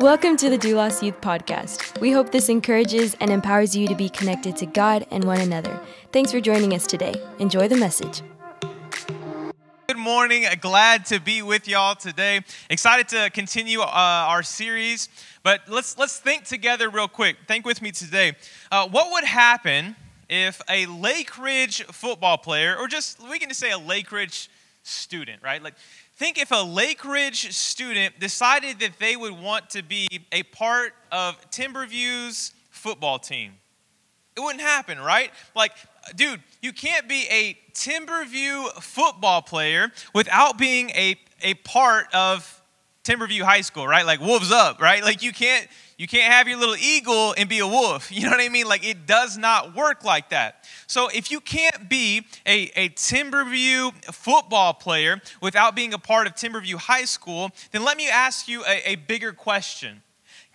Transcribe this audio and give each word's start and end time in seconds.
Welcome 0.00 0.38
to 0.38 0.48
the 0.48 0.56
Doulos 0.56 1.02
Youth 1.02 1.20
Podcast. 1.20 2.00
We 2.00 2.10
hope 2.10 2.32
this 2.32 2.48
encourages 2.48 3.14
and 3.20 3.30
empowers 3.30 3.76
you 3.76 3.86
to 3.86 3.94
be 3.94 4.08
connected 4.08 4.56
to 4.56 4.64
God 4.64 5.06
and 5.10 5.24
one 5.24 5.42
another. 5.42 5.78
Thanks 6.10 6.32
for 6.32 6.40
joining 6.40 6.72
us 6.72 6.86
today. 6.86 7.12
Enjoy 7.38 7.68
the 7.68 7.76
message. 7.76 8.22
Good 9.88 9.98
morning. 9.98 10.46
Glad 10.62 11.04
to 11.04 11.20
be 11.20 11.42
with 11.42 11.68
y'all 11.68 11.94
today. 11.96 12.40
Excited 12.70 13.08
to 13.08 13.28
continue 13.28 13.82
uh, 13.82 13.84
our 13.84 14.42
series, 14.42 15.10
but 15.42 15.60
let's 15.68 15.98
let's 15.98 16.18
think 16.18 16.44
together 16.44 16.88
real 16.88 17.06
quick. 17.06 17.36
Think 17.46 17.66
with 17.66 17.82
me 17.82 17.92
today. 17.92 18.32
Uh, 18.72 18.88
what 18.88 19.12
would 19.12 19.24
happen 19.24 19.96
if 20.30 20.62
a 20.70 20.86
Lake 20.86 21.36
Ridge 21.36 21.84
football 21.88 22.38
player, 22.38 22.74
or 22.74 22.88
just 22.88 23.22
we 23.28 23.38
can 23.38 23.50
just 23.50 23.60
say 23.60 23.70
a 23.70 23.78
Lake 23.78 24.10
Ridge 24.10 24.48
student, 24.82 25.42
right? 25.42 25.62
Like 25.62 25.74
Think 26.20 26.36
if 26.36 26.50
a 26.50 26.62
Lake 26.62 27.02
Ridge 27.06 27.50
student 27.50 28.20
decided 28.20 28.78
that 28.80 28.98
they 28.98 29.16
would 29.16 29.40
want 29.40 29.70
to 29.70 29.82
be 29.82 30.06
a 30.30 30.42
part 30.42 30.92
of 31.10 31.40
Timberview's 31.50 32.52
football 32.68 33.18
team. 33.18 33.54
It 34.36 34.40
wouldn't 34.40 34.60
happen, 34.60 35.00
right? 35.00 35.30
Like, 35.56 35.72
dude, 36.16 36.42
you 36.60 36.74
can't 36.74 37.08
be 37.08 37.24
a 37.30 37.56
Timberview 37.72 38.70
football 38.82 39.40
player 39.40 39.92
without 40.14 40.58
being 40.58 40.90
a, 40.90 41.16
a 41.40 41.54
part 41.54 42.14
of 42.14 42.62
Timberview 43.02 43.40
High 43.40 43.62
School, 43.62 43.88
right? 43.88 44.04
Like 44.04 44.20
wolves 44.20 44.52
up, 44.52 44.78
right? 44.78 45.02
Like 45.02 45.22
you 45.22 45.32
can't 45.32 45.68
you 46.00 46.08
can't 46.08 46.32
have 46.32 46.48
your 46.48 46.58
little 46.58 46.76
eagle 46.76 47.34
and 47.36 47.46
be 47.46 47.58
a 47.58 47.66
wolf. 47.66 48.10
You 48.20 48.24
know 48.24 48.30
what 48.30 48.40
I 48.40 48.48
mean? 48.48 48.66
Like 48.66 48.86
it 48.86 49.06
does 49.06 49.36
not 49.36 49.76
work 49.76 50.02
like 50.02 50.30
that. 50.30 50.64
So 50.86 51.08
if 51.08 51.30
you 51.30 51.40
can't 51.40 51.90
be 51.90 52.26
a, 52.46 52.70
a 52.74 52.88
Timberview 52.90 53.92
football 54.06 54.72
player 54.72 55.20
without 55.42 55.76
being 55.76 55.92
a 55.92 55.98
part 55.98 56.26
of 56.26 56.34
Timberview 56.34 56.76
High 56.76 57.04
School, 57.04 57.50
then 57.72 57.84
let 57.84 57.98
me 57.98 58.08
ask 58.08 58.48
you 58.48 58.64
a, 58.64 58.92
a 58.92 58.96
bigger 58.96 59.34
question. 59.34 60.02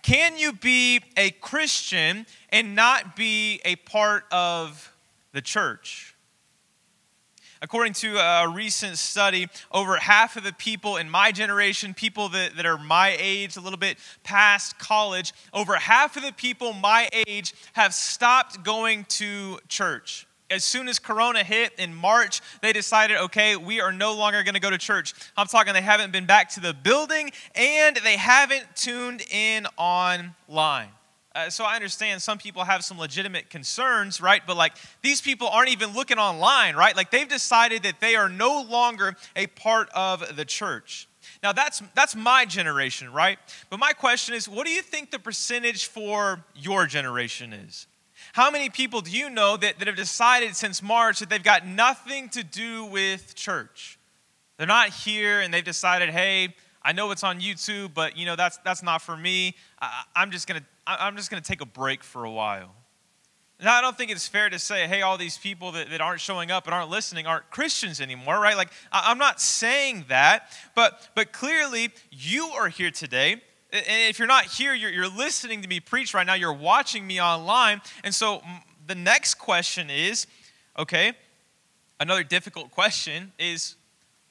Can 0.02 0.36
you 0.36 0.52
be 0.52 1.00
a 1.16 1.30
Christian 1.30 2.26
and 2.50 2.74
not 2.74 3.14
be 3.14 3.60
a 3.64 3.76
part 3.76 4.24
of 4.32 4.92
the 5.30 5.40
church? 5.40 6.15
According 7.62 7.94
to 7.94 8.16
a 8.16 8.48
recent 8.48 8.98
study, 8.98 9.48
over 9.72 9.96
half 9.96 10.36
of 10.36 10.44
the 10.44 10.52
people 10.52 10.96
in 10.96 11.08
my 11.08 11.32
generation, 11.32 11.94
people 11.94 12.28
that, 12.30 12.56
that 12.56 12.66
are 12.66 12.78
my 12.78 13.16
age, 13.18 13.56
a 13.56 13.60
little 13.60 13.78
bit 13.78 13.98
past 14.24 14.78
college, 14.78 15.32
over 15.52 15.74
half 15.74 16.16
of 16.16 16.22
the 16.22 16.32
people 16.32 16.72
my 16.74 17.08
age 17.26 17.54
have 17.72 17.94
stopped 17.94 18.62
going 18.62 19.04
to 19.04 19.58
church. 19.68 20.26
As 20.48 20.64
soon 20.64 20.86
as 20.86 20.98
Corona 20.98 21.42
hit 21.42 21.72
in 21.76 21.92
March, 21.94 22.40
they 22.62 22.72
decided, 22.72 23.16
okay, 23.16 23.56
we 23.56 23.80
are 23.80 23.90
no 23.90 24.14
longer 24.14 24.42
going 24.44 24.54
to 24.54 24.60
go 24.60 24.70
to 24.70 24.78
church. 24.78 25.12
I'm 25.36 25.46
talking 25.48 25.72
they 25.72 25.82
haven't 25.82 26.12
been 26.12 26.26
back 26.26 26.50
to 26.50 26.60
the 26.60 26.72
building 26.72 27.32
and 27.54 27.96
they 27.96 28.16
haven't 28.16 28.64
tuned 28.76 29.22
in 29.30 29.66
online. 29.76 30.90
Uh, 31.36 31.50
so 31.50 31.64
I 31.64 31.74
understand 31.74 32.22
some 32.22 32.38
people 32.38 32.64
have 32.64 32.82
some 32.82 32.98
legitimate 32.98 33.50
concerns, 33.50 34.22
right? 34.22 34.40
But 34.46 34.56
like 34.56 34.72
these 35.02 35.20
people 35.20 35.48
aren't 35.48 35.68
even 35.68 35.92
looking 35.92 36.16
online, 36.16 36.74
right? 36.76 36.96
Like 36.96 37.10
they've 37.10 37.28
decided 37.28 37.82
that 37.82 38.00
they 38.00 38.16
are 38.16 38.30
no 38.30 38.62
longer 38.62 39.16
a 39.36 39.46
part 39.48 39.90
of 39.94 40.34
the 40.34 40.46
church. 40.46 41.06
Now 41.42 41.52
that's 41.52 41.82
that's 41.94 42.16
my 42.16 42.46
generation, 42.46 43.12
right? 43.12 43.38
But 43.68 43.78
my 43.80 43.92
question 43.92 44.34
is, 44.34 44.48
what 44.48 44.64
do 44.64 44.72
you 44.72 44.80
think 44.80 45.10
the 45.10 45.18
percentage 45.18 45.88
for 45.88 46.42
your 46.54 46.86
generation 46.86 47.52
is? 47.52 47.86
How 48.32 48.50
many 48.50 48.70
people 48.70 49.02
do 49.02 49.10
you 49.10 49.28
know 49.28 49.58
that, 49.58 49.78
that 49.78 49.88
have 49.88 49.96
decided 49.96 50.56
since 50.56 50.82
March 50.82 51.18
that 51.18 51.28
they've 51.28 51.42
got 51.42 51.66
nothing 51.66 52.30
to 52.30 52.42
do 52.42 52.86
with 52.86 53.34
church? 53.34 53.98
They're 54.56 54.66
not 54.66 54.88
here 54.88 55.40
and 55.40 55.52
they've 55.52 55.62
decided, 55.62 56.08
hey, 56.08 56.54
I 56.86 56.92
know 56.92 57.10
it's 57.10 57.24
on 57.24 57.40
YouTube, 57.40 57.94
but 57.94 58.16
you 58.16 58.26
know 58.26 58.36
that's 58.36 58.58
that's 58.58 58.80
not 58.80 59.02
for 59.02 59.16
me. 59.16 59.56
I, 59.82 60.04
I'm 60.14 60.30
just 60.30 60.46
gonna 60.46 60.62
I'm 60.86 61.16
just 61.16 61.30
to 61.32 61.40
take 61.40 61.60
a 61.60 61.66
break 61.66 62.04
for 62.04 62.24
a 62.24 62.30
while. 62.30 62.72
Now, 63.60 63.74
I 63.74 63.80
don't 63.80 63.96
think 63.96 64.10
it's 64.10 64.28
fair 64.28 64.50
to 64.50 64.58
say, 64.58 64.86
hey, 64.86 65.00
all 65.00 65.16
these 65.16 65.38
people 65.38 65.72
that, 65.72 65.88
that 65.88 66.02
aren't 66.02 66.20
showing 66.20 66.50
up 66.50 66.66
and 66.66 66.74
aren't 66.74 66.90
listening 66.90 67.26
aren't 67.26 67.50
Christians 67.50 68.02
anymore, 68.02 68.38
right? 68.38 68.54
Like, 68.54 68.68
I'm 68.92 69.16
not 69.16 69.40
saying 69.40 70.04
that, 70.08 70.52
but, 70.74 71.08
but 71.14 71.32
clearly 71.32 71.88
you 72.10 72.48
are 72.48 72.68
here 72.68 72.90
today. 72.90 73.40
And 73.72 74.10
if 74.10 74.18
you're 74.18 74.28
not 74.28 74.44
here, 74.44 74.74
you're, 74.74 74.90
you're 74.90 75.08
listening 75.08 75.62
to 75.62 75.68
me 75.68 75.80
preach 75.80 76.12
right 76.12 76.26
now, 76.26 76.34
you're 76.34 76.52
watching 76.52 77.06
me 77.06 77.18
online. 77.18 77.80
And 78.04 78.14
so 78.14 78.42
the 78.86 78.94
next 78.94 79.36
question 79.36 79.88
is 79.88 80.26
okay, 80.78 81.14
another 81.98 82.22
difficult 82.22 82.70
question 82.70 83.32
is 83.38 83.76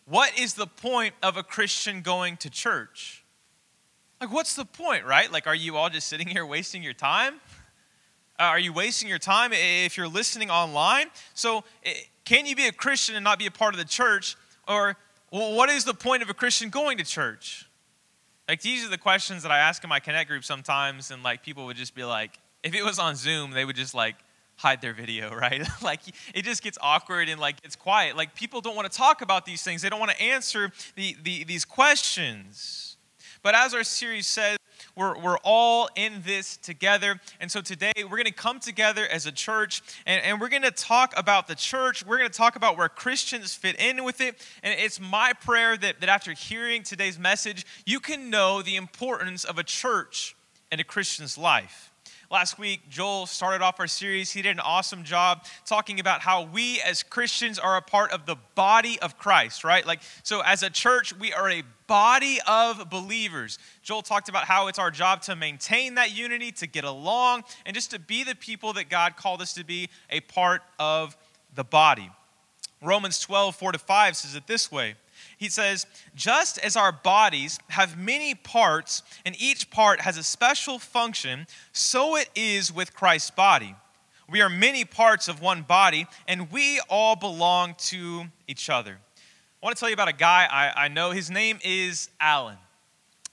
what 0.05 0.37
is 0.37 0.53
the 0.53 0.67
point 0.67 1.15
of 1.23 1.37
a 1.37 1.43
Christian 1.43 2.01
going 2.01 2.37
to 2.37 2.49
church? 2.49 3.23
Like, 4.21 4.31
what's 4.31 4.55
the 4.55 4.65
point, 4.65 5.05
right? 5.05 5.31
Like, 5.31 5.47
are 5.47 5.55
you 5.55 5.75
all 5.75 5.89
just 5.89 6.07
sitting 6.07 6.27
here 6.27 6.45
wasting 6.45 6.83
your 6.83 6.93
time? 6.93 7.35
Uh, 8.39 8.43
are 8.43 8.59
you 8.59 8.73
wasting 8.73 9.09
your 9.09 9.19
time 9.19 9.51
if 9.53 9.97
you're 9.97 10.07
listening 10.07 10.49
online? 10.49 11.07
So, 11.33 11.63
can 12.23 12.45
you 12.45 12.55
be 12.55 12.67
a 12.67 12.71
Christian 12.71 13.15
and 13.15 13.23
not 13.23 13.39
be 13.39 13.45
a 13.45 13.51
part 13.51 13.73
of 13.73 13.79
the 13.79 13.85
church? 13.85 14.35
Or, 14.67 14.95
well, 15.31 15.55
what 15.55 15.69
is 15.69 15.85
the 15.85 15.93
point 15.93 16.21
of 16.21 16.29
a 16.29 16.33
Christian 16.33 16.69
going 16.69 16.97
to 16.97 17.03
church? 17.03 17.69
Like, 18.47 18.61
these 18.61 18.85
are 18.85 18.89
the 18.89 18.97
questions 18.97 19.43
that 19.43 19.51
I 19.51 19.59
ask 19.59 19.83
in 19.83 19.89
my 19.89 19.99
Connect 19.99 20.29
group 20.29 20.43
sometimes, 20.43 21.11
and 21.11 21.23
like, 21.23 21.43
people 21.43 21.65
would 21.65 21.77
just 21.77 21.95
be 21.95 22.03
like, 22.03 22.39
if 22.63 22.75
it 22.75 22.83
was 22.83 22.99
on 22.99 23.15
Zoom, 23.15 23.51
they 23.51 23.65
would 23.65 23.75
just 23.75 23.93
like 23.93 24.15
hide 24.57 24.81
their 24.81 24.93
video, 24.93 25.33
right? 25.35 25.67
like, 25.81 26.01
it 26.33 26.43
just 26.43 26.63
gets 26.63 26.77
awkward 26.81 27.29
and 27.29 27.39
like 27.39 27.57
it's 27.63 27.75
quiet. 27.75 28.15
Like, 28.15 28.35
people 28.35 28.61
don't 28.61 28.75
want 28.75 28.91
to 28.91 28.97
talk 28.97 29.21
about 29.21 29.45
these 29.45 29.63
things, 29.63 29.81
they 29.81 29.89
don't 29.89 29.99
want 29.99 30.11
to 30.11 30.21
answer 30.21 30.71
the, 30.95 31.15
the, 31.23 31.43
these 31.43 31.65
questions. 31.65 32.97
But 33.43 33.53
as 33.53 33.75
our 33.75 33.83
series 33.83 34.25
says, 34.25 34.57
we're, 34.95 35.19
we're 35.19 35.37
all 35.43 35.89
in 35.95 36.21
this 36.25 36.57
together. 36.57 37.19
And 37.39 37.51
so 37.51 37.61
today 37.61 37.91
we're 37.97 38.17
going 38.17 38.25
to 38.25 38.31
come 38.31 38.59
together 38.59 39.05
as 39.11 39.25
a 39.25 39.31
church 39.31 39.81
and, 40.05 40.23
and 40.23 40.39
we're 40.39 40.49
going 40.49 40.63
to 40.63 40.71
talk 40.71 41.13
about 41.17 41.47
the 41.47 41.55
church. 41.55 42.05
We're 42.05 42.17
going 42.17 42.29
to 42.29 42.35
talk 42.35 42.55
about 42.55 42.77
where 42.77 42.89
Christians 42.89 43.53
fit 43.53 43.79
in 43.79 44.03
with 44.03 44.21
it. 44.21 44.35
And 44.63 44.79
it's 44.79 44.99
my 44.99 45.33
prayer 45.33 45.77
that, 45.77 45.99
that 45.99 46.09
after 46.09 46.31
hearing 46.31 46.83
today's 46.83 47.19
message, 47.19 47.65
you 47.85 47.99
can 47.99 48.29
know 48.29 48.61
the 48.61 48.77
importance 48.77 49.43
of 49.43 49.57
a 49.59 49.63
church 49.63 50.35
in 50.71 50.79
a 50.79 50.83
Christian's 50.83 51.37
life. 51.37 51.91
Last 52.31 52.57
week, 52.57 52.89
Joel 52.89 53.27
started 53.27 53.63
off 53.63 53.79
our 53.79 53.87
series. 53.87 54.31
He 54.31 54.41
did 54.41 54.51
an 54.51 54.59
awesome 54.59 55.03
job 55.03 55.45
talking 55.63 55.99
about 55.99 56.21
how 56.21 56.43
we 56.43 56.81
as 56.81 57.03
Christians 57.03 57.59
are 57.59 57.77
a 57.77 57.81
part 57.81 58.11
of 58.11 58.25
the 58.25 58.35
body 58.55 58.97
of 58.99 59.19
Christ, 59.19 59.63
right? 59.63 59.85
Like, 59.85 60.01
so 60.23 60.41
as 60.41 60.63
a 60.63 60.71
church, 60.71 61.15
we 61.17 61.31
are 61.33 61.49
a 61.49 61.61
body 61.85 62.39
of 62.47 62.89
believers. 62.89 63.59
Joel 63.83 64.01
talked 64.01 64.27
about 64.27 64.45
how 64.45 64.67
it's 64.67 64.79
our 64.79 64.89
job 64.89 65.21
to 65.23 65.35
maintain 65.35 65.95
that 65.95 66.17
unity, 66.17 66.51
to 66.53 66.65
get 66.65 66.83
along, 66.83 67.43
and 67.63 67.75
just 67.75 67.91
to 67.91 67.99
be 67.99 68.23
the 68.23 68.35
people 68.35 68.73
that 68.73 68.89
God 68.89 69.17
called 69.17 69.39
us 69.39 69.53
to 69.53 69.63
be 69.63 69.89
a 70.09 70.21
part 70.21 70.63
of 70.79 71.15
the 71.53 71.63
body. 71.63 72.09
Romans 72.81 73.19
12, 73.19 73.55
4 73.55 73.71
to 73.73 73.79
5 73.79 74.17
says 74.17 74.35
it 74.35 74.47
this 74.47 74.71
way 74.71 74.95
he 75.37 75.49
says, 75.49 75.85
just 76.15 76.57
as 76.59 76.75
our 76.75 76.91
bodies 76.91 77.59
have 77.69 77.97
many 77.97 78.35
parts 78.35 79.03
and 79.25 79.35
each 79.39 79.69
part 79.69 80.01
has 80.01 80.17
a 80.17 80.23
special 80.23 80.79
function, 80.79 81.47
so 81.71 82.15
it 82.15 82.29
is 82.35 82.71
with 82.71 82.93
Christ's 82.93 83.31
body. 83.31 83.75
We 84.29 84.41
are 84.41 84.49
many 84.49 84.85
parts 84.85 85.27
of 85.27 85.41
one 85.41 85.61
body, 85.61 86.07
and 86.27 86.51
we 86.51 86.81
all 86.89 87.15
belong 87.15 87.75
to 87.89 88.25
each 88.47 88.69
other. 88.69 88.97
I 88.97 89.65
want 89.65 89.75
to 89.75 89.79
tell 89.79 89.89
you 89.89 89.93
about 89.93 90.07
a 90.07 90.13
guy 90.13 90.47
I, 90.51 90.85
I 90.85 90.87
know. 90.87 91.11
His 91.11 91.29
name 91.29 91.59
is 91.63 92.09
Alan. 92.19 92.57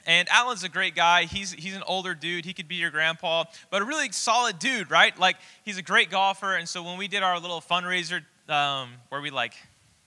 And 0.04 0.28
Alan's 0.30 0.64
a 0.64 0.68
great 0.68 0.94
guy. 0.94 1.24
He's, 1.24 1.52
he's 1.52 1.76
an 1.76 1.82
older 1.86 2.14
dude. 2.14 2.44
He 2.44 2.52
could 2.52 2.68
be 2.68 2.74
your 2.74 2.90
grandpa, 2.90 3.44
but 3.70 3.82
a 3.82 3.84
really 3.84 4.10
solid 4.10 4.58
dude, 4.58 4.90
right? 4.90 5.16
Like, 5.18 5.36
he's 5.64 5.78
a 5.78 5.82
great 5.82 6.10
golfer. 6.10 6.54
And 6.54 6.68
so 6.68 6.82
when 6.82 6.98
we 6.98 7.06
did 7.06 7.22
our 7.22 7.38
little 7.38 7.60
fundraiser 7.60 8.22
um, 8.48 8.90
where 9.10 9.20
we 9.20 9.30
like 9.30 9.54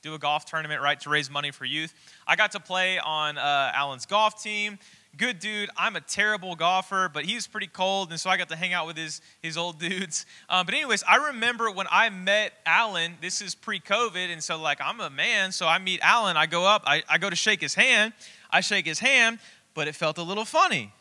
do 0.05 0.13
a 0.13 0.19
golf 0.19 0.45
tournament, 0.45 0.81
right, 0.81 0.99
to 0.99 1.09
raise 1.09 1.31
money 1.31 1.49
for 1.49 1.65
youth. 1.65 1.93
I 2.27 2.35
got 2.35 2.51
to 2.51 2.59
play 2.59 2.99
on 2.99 3.39
uh, 3.39 3.71
Alan's 3.73 4.05
golf 4.05 4.41
team. 4.41 4.77
Good 5.17 5.39
dude. 5.39 5.69
I'm 5.75 5.95
a 5.95 6.01
terrible 6.01 6.55
golfer, 6.55 7.09
but 7.11 7.25
he's 7.25 7.47
pretty 7.47 7.65
cold, 7.67 8.11
and 8.11 8.19
so 8.19 8.29
I 8.29 8.37
got 8.37 8.49
to 8.49 8.55
hang 8.55 8.71
out 8.71 8.85
with 8.85 8.97
his, 8.97 9.19
his 9.41 9.57
old 9.57 9.79
dudes. 9.89 10.27
Um, 10.47 10.65
but, 10.67 10.75
anyways, 10.75 11.03
I 11.07 11.27
remember 11.27 11.71
when 11.71 11.87
I 11.89 12.09
met 12.09 12.53
Alan, 12.67 13.15
this 13.19 13.41
is 13.41 13.55
pre 13.55 13.79
COVID, 13.79 14.31
and 14.31 14.43
so, 14.43 14.61
like, 14.61 14.79
I'm 14.79 14.99
a 14.99 15.09
man, 15.09 15.51
so 15.51 15.67
I 15.67 15.79
meet 15.79 16.01
Alan. 16.03 16.37
I 16.37 16.45
go 16.45 16.65
up, 16.65 16.83
I, 16.85 17.01
I 17.09 17.17
go 17.17 17.29
to 17.29 17.35
shake 17.35 17.61
his 17.61 17.73
hand. 17.73 18.13
I 18.51 18.61
shake 18.61 18.85
his 18.85 18.99
hand, 18.99 19.39
but 19.73 19.87
it 19.87 19.95
felt 19.95 20.19
a 20.19 20.23
little 20.23 20.45
funny. 20.45 20.93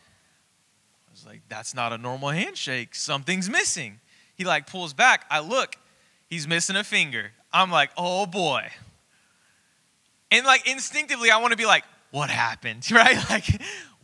I 1.08 1.10
was 1.10 1.26
like, 1.26 1.42
that's 1.50 1.74
not 1.74 1.92
a 1.92 1.98
normal 1.98 2.30
handshake. 2.30 2.94
Something's 2.94 3.50
missing. 3.50 4.00
He, 4.34 4.44
like, 4.44 4.66
pulls 4.66 4.94
back. 4.94 5.26
I 5.30 5.40
look, 5.40 5.76
he's 6.30 6.48
missing 6.48 6.76
a 6.76 6.84
finger. 6.84 7.32
I'm 7.52 7.70
like, 7.70 7.90
oh 7.96 8.26
boy. 8.26 8.70
And 10.34 10.44
like 10.44 10.68
instinctively, 10.68 11.30
I 11.30 11.38
want 11.38 11.52
to 11.52 11.56
be 11.56 11.66
like, 11.66 11.84
what 12.10 12.28
happened? 12.28 12.84
Right? 12.90 13.16
Like, 13.30 13.46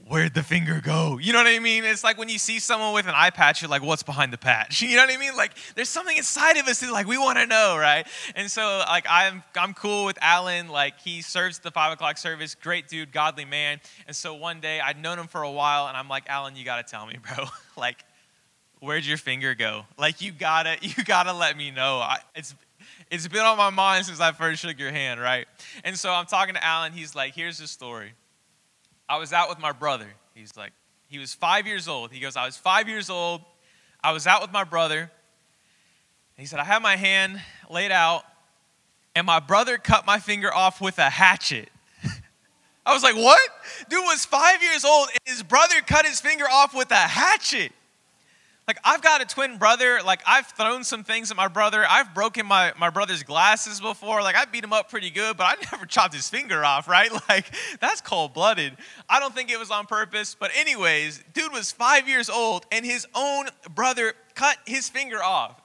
where'd 0.06 0.32
the 0.32 0.44
finger 0.44 0.80
go? 0.80 1.18
You 1.20 1.32
know 1.32 1.38
what 1.38 1.48
I 1.48 1.58
mean? 1.58 1.84
It's 1.84 2.04
like 2.04 2.18
when 2.18 2.28
you 2.28 2.38
see 2.38 2.60
someone 2.60 2.94
with 2.94 3.06
an 3.06 3.14
eye 3.16 3.30
patch, 3.30 3.62
you're 3.62 3.70
like, 3.70 3.82
what's 3.82 4.04
behind 4.04 4.32
the 4.32 4.38
patch? 4.38 4.80
You 4.90 4.96
know 4.96 5.06
what 5.06 5.14
I 5.14 5.16
mean? 5.16 5.36
Like 5.36 5.52
there's 5.74 5.88
something 5.88 6.16
inside 6.16 6.56
of 6.56 6.68
us 6.68 6.80
that 6.80 6.92
like 6.92 7.08
we 7.08 7.18
want 7.18 7.38
to 7.38 7.46
know, 7.46 7.76
right? 7.76 8.06
And 8.36 8.48
so 8.48 8.62
like 8.86 9.06
I'm 9.10 9.42
I'm 9.56 9.74
cool 9.74 10.04
with 10.04 10.18
Alan. 10.22 10.68
Like 10.68 11.00
he 11.00 11.20
serves 11.20 11.58
the 11.58 11.72
five 11.72 11.92
o'clock 11.92 12.16
service, 12.16 12.54
great 12.54 12.86
dude, 12.86 13.10
godly 13.10 13.44
man. 13.44 13.80
And 14.06 14.14
so 14.14 14.34
one 14.34 14.60
day 14.60 14.78
I'd 14.78 15.02
known 15.02 15.18
him 15.18 15.26
for 15.26 15.42
a 15.42 15.50
while, 15.50 15.88
and 15.88 15.96
I'm 15.96 16.08
like, 16.08 16.28
Alan, 16.28 16.54
you 16.54 16.64
gotta 16.64 16.84
tell 16.84 17.06
me, 17.06 17.16
bro. 17.20 17.46
like, 17.76 18.04
where'd 18.78 19.04
your 19.04 19.18
finger 19.18 19.56
go? 19.56 19.84
Like 19.98 20.20
you 20.20 20.30
gotta 20.30 20.76
you 20.80 21.02
gotta 21.04 21.32
let 21.32 21.56
me 21.56 21.72
know. 21.72 21.98
I, 21.98 22.18
it's 22.36 22.54
it's 23.10 23.26
been 23.26 23.40
on 23.40 23.58
my 23.58 23.70
mind 23.70 24.06
since 24.06 24.20
I 24.20 24.32
first 24.32 24.62
shook 24.62 24.78
your 24.78 24.92
hand, 24.92 25.20
right? 25.20 25.46
And 25.82 25.98
so 25.98 26.10
I'm 26.10 26.26
talking 26.26 26.54
to 26.54 26.64
Alan. 26.64 26.92
He's 26.92 27.14
like, 27.14 27.34
here's 27.34 27.58
the 27.58 27.66
story. 27.66 28.12
I 29.08 29.18
was 29.18 29.32
out 29.32 29.48
with 29.48 29.58
my 29.58 29.72
brother. 29.72 30.06
He's 30.34 30.56
like, 30.56 30.72
he 31.08 31.18
was 31.18 31.34
five 31.34 31.66
years 31.66 31.88
old. 31.88 32.12
He 32.12 32.20
goes, 32.20 32.36
I 32.36 32.46
was 32.46 32.56
five 32.56 32.88
years 32.88 33.10
old. 33.10 33.42
I 34.02 34.12
was 34.12 34.28
out 34.28 34.40
with 34.40 34.52
my 34.52 34.62
brother. 34.62 35.10
He 36.36 36.46
said, 36.46 36.60
I 36.60 36.64
had 36.64 36.80
my 36.80 36.96
hand 36.96 37.42
laid 37.68 37.90
out, 37.90 38.22
and 39.14 39.26
my 39.26 39.40
brother 39.40 39.76
cut 39.76 40.06
my 40.06 40.18
finger 40.18 40.54
off 40.54 40.80
with 40.80 40.98
a 40.98 41.10
hatchet. 41.10 41.68
I 42.86 42.94
was 42.94 43.02
like, 43.02 43.16
what? 43.16 43.40
Dude 43.90 44.00
was 44.04 44.24
five 44.24 44.62
years 44.62 44.84
old, 44.84 45.08
and 45.08 45.18
his 45.24 45.42
brother 45.42 45.74
cut 45.84 46.06
his 46.06 46.20
finger 46.20 46.44
off 46.50 46.74
with 46.74 46.90
a 46.92 46.94
hatchet. 46.94 47.72
Like, 48.70 48.78
I've 48.84 49.02
got 49.02 49.20
a 49.20 49.24
twin 49.24 49.58
brother. 49.58 49.98
Like, 50.04 50.22
I've 50.24 50.46
thrown 50.46 50.84
some 50.84 51.02
things 51.02 51.32
at 51.32 51.36
my 51.36 51.48
brother. 51.48 51.84
I've 51.88 52.14
broken 52.14 52.46
my, 52.46 52.72
my 52.78 52.88
brother's 52.88 53.24
glasses 53.24 53.80
before. 53.80 54.22
Like, 54.22 54.36
I 54.36 54.44
beat 54.44 54.62
him 54.62 54.72
up 54.72 54.88
pretty 54.88 55.10
good, 55.10 55.36
but 55.36 55.42
I 55.42 55.56
never 55.72 55.86
chopped 55.86 56.14
his 56.14 56.30
finger 56.30 56.64
off, 56.64 56.86
right? 56.86 57.10
Like, 57.28 57.46
that's 57.80 58.00
cold 58.00 58.32
blooded. 58.32 58.76
I 59.08 59.18
don't 59.18 59.34
think 59.34 59.50
it 59.50 59.58
was 59.58 59.72
on 59.72 59.86
purpose. 59.86 60.36
But, 60.38 60.52
anyways, 60.54 61.20
dude 61.32 61.52
was 61.52 61.72
five 61.72 62.08
years 62.08 62.30
old, 62.30 62.64
and 62.70 62.84
his 62.84 63.08
own 63.12 63.46
brother 63.74 64.14
cut 64.36 64.56
his 64.66 64.88
finger 64.88 65.20
off. 65.20 65.59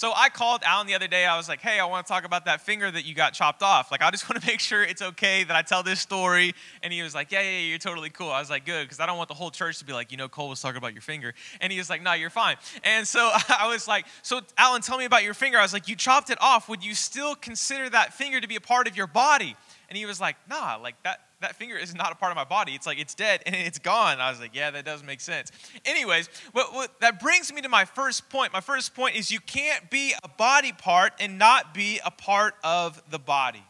So 0.00 0.14
I 0.16 0.30
called 0.30 0.62
Alan 0.64 0.86
the 0.86 0.94
other 0.94 1.08
day. 1.08 1.26
I 1.26 1.36
was 1.36 1.46
like, 1.46 1.60
hey, 1.60 1.78
I 1.78 1.84
want 1.84 2.06
to 2.06 2.10
talk 2.10 2.24
about 2.24 2.46
that 2.46 2.62
finger 2.62 2.90
that 2.90 3.04
you 3.04 3.14
got 3.14 3.34
chopped 3.34 3.62
off. 3.62 3.90
Like, 3.90 4.00
I 4.00 4.10
just 4.10 4.26
want 4.30 4.40
to 4.40 4.46
make 4.46 4.58
sure 4.58 4.82
it's 4.82 5.02
okay 5.02 5.44
that 5.44 5.54
I 5.54 5.60
tell 5.60 5.82
this 5.82 6.00
story. 6.00 6.54
And 6.82 6.90
he 6.90 7.02
was 7.02 7.14
like, 7.14 7.30
yeah, 7.30 7.42
yeah, 7.42 7.50
yeah 7.50 7.66
you're 7.66 7.76
totally 7.76 8.08
cool. 8.08 8.30
I 8.30 8.40
was 8.40 8.48
like, 8.48 8.64
good, 8.64 8.86
because 8.86 8.98
I 8.98 9.04
don't 9.04 9.18
want 9.18 9.28
the 9.28 9.34
whole 9.34 9.50
church 9.50 9.78
to 9.80 9.84
be 9.84 9.92
like, 9.92 10.10
you 10.10 10.16
know, 10.16 10.26
Cole 10.26 10.48
was 10.48 10.62
talking 10.62 10.78
about 10.78 10.94
your 10.94 11.02
finger. 11.02 11.34
And 11.60 11.70
he 11.70 11.76
was 11.76 11.90
like, 11.90 12.02
no, 12.02 12.14
you're 12.14 12.30
fine. 12.30 12.56
And 12.82 13.06
so 13.06 13.30
I 13.50 13.68
was 13.70 13.86
like, 13.86 14.06
so 14.22 14.40
Alan, 14.56 14.80
tell 14.80 14.96
me 14.96 15.04
about 15.04 15.22
your 15.22 15.34
finger. 15.34 15.58
I 15.58 15.62
was 15.62 15.74
like, 15.74 15.86
you 15.86 15.96
chopped 15.96 16.30
it 16.30 16.38
off. 16.40 16.70
Would 16.70 16.82
you 16.82 16.94
still 16.94 17.34
consider 17.34 17.90
that 17.90 18.14
finger 18.14 18.40
to 18.40 18.48
be 18.48 18.56
a 18.56 18.60
part 18.62 18.88
of 18.88 18.96
your 18.96 19.06
body? 19.06 19.54
And 19.90 19.98
he 19.98 20.06
was 20.06 20.18
like, 20.18 20.36
nah, 20.48 20.76
like 20.76 20.94
that, 21.02 21.20
that 21.40 21.56
finger 21.56 21.76
is 21.76 21.94
not 21.94 22.12
a 22.12 22.14
part 22.14 22.32
of 22.32 22.36
my 22.36 22.44
body. 22.44 22.72
It's 22.72 22.86
like 22.86 22.98
it's 22.98 23.14
dead 23.14 23.42
and 23.46 23.54
it's 23.54 23.78
gone. 23.78 24.20
I 24.20 24.30
was 24.30 24.40
like, 24.40 24.54
yeah, 24.54 24.70
that 24.70 24.84
does 24.84 25.02
make 25.02 25.20
sense. 25.20 25.50
Anyways, 25.84 26.28
what, 26.52 26.74
what, 26.74 27.00
that 27.00 27.20
brings 27.20 27.52
me 27.52 27.62
to 27.62 27.68
my 27.68 27.84
first 27.84 28.28
point. 28.28 28.52
My 28.52 28.60
first 28.60 28.94
point 28.94 29.16
is 29.16 29.30
you 29.30 29.40
can't 29.40 29.90
be 29.90 30.14
a 30.22 30.28
body 30.28 30.72
part 30.72 31.14
and 31.18 31.38
not 31.38 31.72
be 31.72 32.00
a 32.04 32.10
part 32.10 32.54
of 32.62 33.02
the 33.10 33.18
body. 33.18 33.64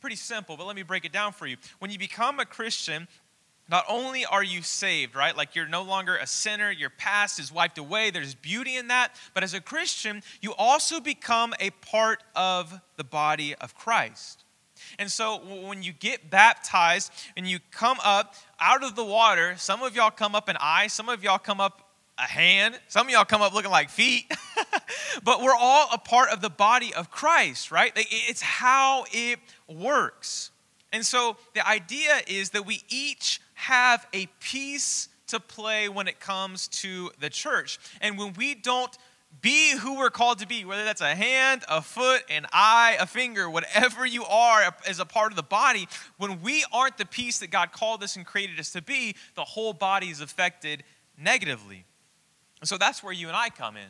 Pretty 0.00 0.16
simple, 0.16 0.56
but 0.56 0.66
let 0.66 0.76
me 0.76 0.82
break 0.82 1.04
it 1.04 1.12
down 1.12 1.32
for 1.32 1.46
you. 1.46 1.56
When 1.80 1.90
you 1.90 1.98
become 1.98 2.38
a 2.38 2.46
Christian, 2.46 3.08
not 3.68 3.84
only 3.88 4.24
are 4.24 4.44
you 4.44 4.62
saved, 4.62 5.16
right? 5.16 5.36
Like 5.36 5.56
you're 5.56 5.66
no 5.66 5.82
longer 5.82 6.16
a 6.16 6.26
sinner, 6.26 6.70
your 6.70 6.90
past 6.90 7.40
is 7.40 7.50
wiped 7.50 7.78
away, 7.78 8.10
there's 8.10 8.36
beauty 8.36 8.76
in 8.76 8.88
that. 8.88 9.16
But 9.34 9.42
as 9.42 9.54
a 9.54 9.60
Christian, 9.60 10.22
you 10.40 10.54
also 10.54 11.00
become 11.00 11.54
a 11.58 11.70
part 11.70 12.22
of 12.36 12.80
the 12.96 13.04
body 13.04 13.56
of 13.56 13.74
Christ. 13.74 14.44
And 14.98 15.10
so 15.10 15.38
when 15.38 15.82
you 15.82 15.92
get 15.92 16.30
baptized 16.30 17.12
and 17.36 17.46
you 17.46 17.58
come 17.70 17.98
up 18.04 18.34
out 18.60 18.82
of 18.82 18.96
the 18.96 19.04
water, 19.04 19.54
some 19.56 19.82
of 19.82 19.94
y'all 19.94 20.10
come 20.10 20.34
up 20.34 20.48
an 20.48 20.56
eye, 20.60 20.86
some 20.86 21.08
of 21.08 21.22
y'all 21.22 21.38
come 21.38 21.60
up 21.60 21.82
a 22.18 22.22
hand, 22.22 22.78
some 22.88 23.06
of 23.06 23.12
y'all 23.12 23.24
come 23.24 23.42
up 23.42 23.52
looking 23.52 23.70
like 23.70 23.90
feet, 23.90 24.24
but 25.24 25.42
we're 25.42 25.54
all 25.54 25.88
a 25.92 25.98
part 25.98 26.30
of 26.30 26.40
the 26.40 26.48
body 26.48 26.94
of 26.94 27.10
Christ, 27.10 27.70
right? 27.70 27.92
It's 27.94 28.40
how 28.40 29.04
it 29.12 29.38
works. 29.68 30.50
And 30.92 31.04
so 31.04 31.36
the 31.54 31.66
idea 31.66 32.20
is 32.26 32.50
that 32.50 32.64
we 32.64 32.82
each 32.88 33.40
have 33.54 34.06
a 34.14 34.26
piece 34.40 35.08
to 35.26 35.40
play 35.40 35.88
when 35.88 36.08
it 36.08 36.20
comes 36.20 36.68
to 36.68 37.10
the 37.20 37.28
church. 37.28 37.78
And 38.00 38.16
when 38.16 38.32
we 38.34 38.54
don't 38.54 38.96
be 39.40 39.76
who 39.76 39.98
we're 39.98 40.10
called 40.10 40.38
to 40.38 40.46
be, 40.46 40.64
whether 40.64 40.84
that's 40.84 41.00
a 41.00 41.14
hand, 41.14 41.62
a 41.68 41.82
foot, 41.82 42.22
an 42.30 42.46
eye, 42.52 42.96
a 43.00 43.06
finger, 43.06 43.48
whatever 43.48 44.06
you 44.06 44.24
are 44.24 44.74
as 44.86 44.98
a 44.98 45.04
part 45.04 45.32
of 45.32 45.36
the 45.36 45.42
body. 45.42 45.88
When 46.16 46.42
we 46.42 46.64
aren't 46.72 46.98
the 46.98 47.06
piece 47.06 47.38
that 47.40 47.50
God 47.50 47.72
called 47.72 48.02
us 48.02 48.16
and 48.16 48.24
created 48.24 48.58
us 48.58 48.72
to 48.72 48.82
be, 48.82 49.16
the 49.34 49.44
whole 49.44 49.72
body 49.72 50.08
is 50.08 50.20
affected 50.20 50.84
negatively. 51.18 51.84
So 52.64 52.78
that's 52.78 53.02
where 53.02 53.12
you 53.12 53.28
and 53.28 53.36
I 53.36 53.50
come 53.50 53.76
in. 53.76 53.88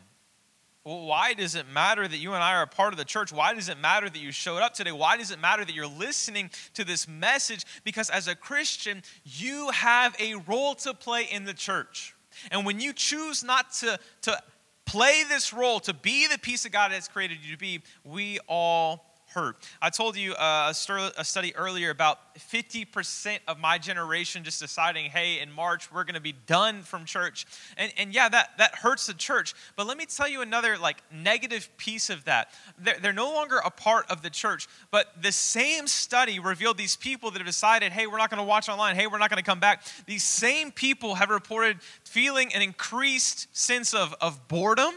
Why 0.83 1.33
does 1.33 1.55
it 1.55 1.67
matter 1.67 2.07
that 2.07 2.17
you 2.17 2.33
and 2.33 2.41
I 2.41 2.53
are 2.53 2.63
a 2.63 2.67
part 2.67 2.93
of 2.93 2.97
the 2.97 3.03
church? 3.03 3.33
Why 3.33 3.53
does 3.53 3.67
it 3.67 3.77
matter 3.77 4.09
that 4.09 4.19
you 4.19 4.31
showed 4.31 4.59
up 4.59 4.73
today? 4.73 4.93
Why 4.93 5.17
does 5.17 5.31
it 5.31 5.39
matter 5.39 5.65
that 5.65 5.75
you're 5.75 5.85
listening 5.85 6.49
to 6.75 6.85
this 6.85 7.09
message? 7.09 7.65
Because 7.83 8.09
as 8.09 8.29
a 8.29 8.35
Christian, 8.35 9.03
you 9.25 9.69
have 9.71 10.15
a 10.17 10.35
role 10.35 10.75
to 10.75 10.93
play 10.93 11.27
in 11.29 11.43
the 11.43 11.53
church. 11.53 12.15
And 12.51 12.65
when 12.65 12.79
you 12.79 12.93
choose 12.93 13.43
not 13.43 13.73
to, 13.73 13.99
to 14.21 14.41
play 14.87 15.23
this 15.29 15.53
role, 15.53 15.79
to 15.81 15.93
be 15.93 16.27
the 16.27 16.39
piece 16.39 16.65
of 16.65 16.71
God 16.71 16.91
that's 16.91 17.07
created 17.07 17.37
you 17.43 17.51
to 17.51 17.59
be, 17.59 17.81
we 18.03 18.39
all 18.47 19.05
hurt. 19.33 19.57
I 19.81 19.89
told 19.89 20.15
you 20.15 20.33
uh, 20.33 20.71
a, 20.71 21.23
study 21.23 21.55
earlier 21.55 21.89
about 21.89 22.35
50% 22.37 23.39
of 23.47 23.59
my 23.59 23.77
generation 23.77 24.43
just 24.43 24.59
deciding, 24.59 25.05
hey, 25.11 25.39
in 25.39 25.51
March 25.51 25.91
we're 25.91 26.05
going 26.05 26.15
to 26.15 26.21
be 26.21 26.33
done 26.45 26.81
from 26.81 27.05
church. 27.05 27.45
And, 27.77 27.91
and 27.97 28.13
yeah, 28.13 28.29
that, 28.29 28.57
that 28.57 28.75
hurts 28.75 29.07
the 29.07 29.13
church. 29.13 29.53
But 29.75 29.85
let 29.85 29.97
me 29.97 30.05
tell 30.05 30.27
you 30.27 30.41
another 30.41 30.77
like 30.77 30.97
negative 31.11 31.69
piece 31.77 32.09
of 32.09 32.25
that. 32.25 32.49
They're, 32.79 32.97
they're 33.01 33.13
no 33.13 33.31
longer 33.31 33.57
a 33.63 33.69
part 33.69 34.09
of 34.09 34.21
the 34.21 34.29
church, 34.29 34.67
but 34.91 35.21
the 35.21 35.31
same 35.31 35.87
study 35.87 36.39
revealed 36.39 36.77
these 36.77 36.95
people 36.95 37.31
that 37.31 37.39
have 37.39 37.47
decided, 37.47 37.91
hey, 37.91 38.07
we're 38.07 38.17
not 38.17 38.29
going 38.29 38.41
to 38.41 38.47
watch 38.47 38.69
online, 38.69 38.95
hey, 38.95 39.07
we're 39.07 39.17
not 39.17 39.29
going 39.29 39.43
to 39.43 39.45
come 39.45 39.59
back. 39.59 39.83
These 40.05 40.23
same 40.23 40.71
people 40.71 41.15
have 41.15 41.29
reported 41.29 41.81
feeling 42.03 42.53
an 42.53 42.61
increased 42.61 43.55
sense 43.55 43.93
of, 43.93 44.15
of 44.21 44.47
boredom, 44.47 44.93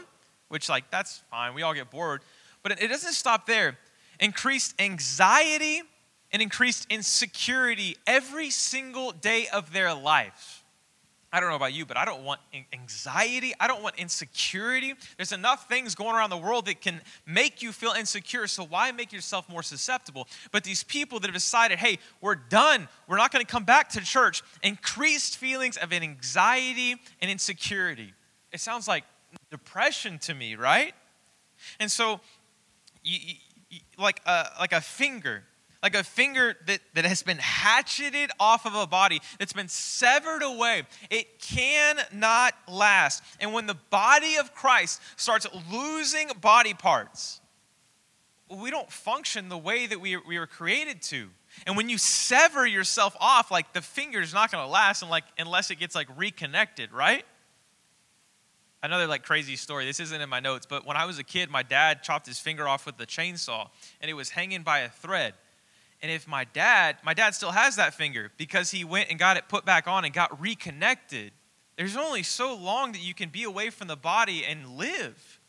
which 0.47 0.69
like 0.69 0.89
that's 0.89 1.21
fine, 1.29 1.53
we 1.53 1.61
all 1.63 1.73
get 1.73 1.91
bored. 1.91 2.21
But 2.63 2.73
it, 2.73 2.83
it 2.83 2.87
doesn't 2.87 3.13
stop 3.13 3.45
there 3.45 3.77
increased 4.21 4.73
anxiety 4.79 5.81
and 6.31 6.41
increased 6.41 6.87
insecurity 6.89 7.97
every 8.07 8.49
single 8.49 9.11
day 9.11 9.47
of 9.51 9.73
their 9.73 9.93
life. 9.93 10.63
I 11.33 11.39
don't 11.39 11.49
know 11.49 11.55
about 11.55 11.71
you, 11.73 11.85
but 11.85 11.95
I 11.95 12.03
don't 12.03 12.23
want 12.23 12.41
anxiety. 12.73 13.53
I 13.57 13.67
don't 13.67 13.81
want 13.81 13.95
insecurity. 13.97 14.95
There's 15.15 15.31
enough 15.31 15.69
things 15.69 15.95
going 15.95 16.13
around 16.13 16.29
the 16.29 16.37
world 16.37 16.65
that 16.65 16.81
can 16.81 16.99
make 17.25 17.61
you 17.61 17.71
feel 17.71 17.91
insecure, 17.91 18.47
so 18.47 18.65
why 18.65 18.91
make 18.91 19.13
yourself 19.13 19.47
more 19.47 19.63
susceptible? 19.63 20.27
But 20.51 20.65
these 20.65 20.83
people 20.83 21.21
that 21.21 21.27
have 21.27 21.33
decided, 21.33 21.79
hey, 21.79 21.99
we're 22.19 22.35
done, 22.35 22.89
we're 23.07 23.15
not 23.15 23.31
going 23.31 23.45
to 23.45 23.49
come 23.49 23.63
back 23.63 23.89
to 23.89 24.01
church, 24.01 24.43
increased 24.61 25.37
feelings 25.37 25.77
of 25.77 25.93
anxiety 25.93 26.95
and 27.21 27.31
insecurity. 27.31 28.13
It 28.51 28.59
sounds 28.59 28.85
like 28.85 29.05
depression 29.49 30.19
to 30.19 30.33
me, 30.33 30.55
right? 30.55 30.93
And 31.79 31.89
so 31.89 32.19
you, 33.03 33.35
like 33.97 34.21
a, 34.25 34.47
like 34.59 34.73
a 34.73 34.81
finger, 34.81 35.43
like 35.81 35.95
a 35.95 36.03
finger 36.03 36.55
that, 36.67 36.79
that 36.93 37.05
has 37.05 37.23
been 37.23 37.37
hatcheted 37.37 38.31
off 38.39 38.65
of 38.65 38.75
a 38.75 38.85
body, 38.85 39.19
that's 39.39 39.53
been 39.53 39.67
severed 39.67 40.43
away. 40.43 40.83
It 41.09 41.39
cannot 41.39 42.53
last. 42.67 43.23
And 43.39 43.53
when 43.53 43.67
the 43.67 43.77
body 43.89 44.37
of 44.37 44.53
Christ 44.53 45.01
starts 45.15 45.47
losing 45.71 46.29
body 46.39 46.73
parts, 46.73 47.41
we 48.49 48.69
don't 48.69 48.91
function 48.91 49.49
the 49.49 49.57
way 49.57 49.87
that 49.87 49.99
we, 49.99 50.17
we 50.17 50.37
were 50.37 50.47
created 50.47 51.01
to. 51.03 51.29
And 51.65 51.75
when 51.75 51.89
you 51.89 51.97
sever 51.97 52.65
yourself 52.65 53.15
off, 53.19 53.51
like 53.51 53.73
the 53.73 53.81
finger's 53.81 54.33
not 54.33 54.51
going 54.51 54.63
to 54.63 54.71
last 54.71 55.01
and 55.01 55.11
like, 55.11 55.23
unless 55.37 55.71
it 55.71 55.79
gets 55.79 55.95
like 55.95 56.07
reconnected, 56.15 56.91
right? 56.91 57.25
Another 58.83 59.07
like 59.07 59.23
crazy 59.23 59.55
story. 59.55 59.85
This 59.85 59.99
isn't 59.99 60.21
in 60.21 60.29
my 60.29 60.39
notes, 60.39 60.65
but 60.65 60.85
when 60.85 60.97
I 60.97 61.05
was 61.05 61.19
a 61.19 61.23
kid, 61.23 61.49
my 61.49 61.63
dad 61.63 62.03
chopped 62.03 62.25
his 62.25 62.39
finger 62.39 62.67
off 62.67 62.85
with 62.85 62.97
the 62.97 63.05
chainsaw 63.05 63.69
and 63.99 64.09
it 64.09 64.13
was 64.13 64.29
hanging 64.29 64.63
by 64.63 64.79
a 64.79 64.89
thread. 64.89 65.33
And 66.01 66.11
if 66.11 66.27
my 66.27 66.45
dad, 66.45 66.97
my 67.03 67.13
dad 67.13 67.35
still 67.35 67.51
has 67.51 67.75
that 67.75 67.93
finger 67.93 68.31
because 68.37 68.71
he 68.71 68.83
went 68.83 69.09
and 69.09 69.19
got 69.19 69.37
it 69.37 69.47
put 69.47 69.65
back 69.65 69.87
on 69.87 70.03
and 70.03 70.13
got 70.13 70.41
reconnected. 70.41 71.31
There's 71.77 71.95
only 71.95 72.23
so 72.23 72.55
long 72.55 72.91
that 72.93 73.01
you 73.01 73.13
can 73.13 73.29
be 73.29 73.43
away 73.43 73.69
from 73.69 73.87
the 73.87 73.95
body 73.95 74.43
and 74.45 74.77
live. 74.77 75.39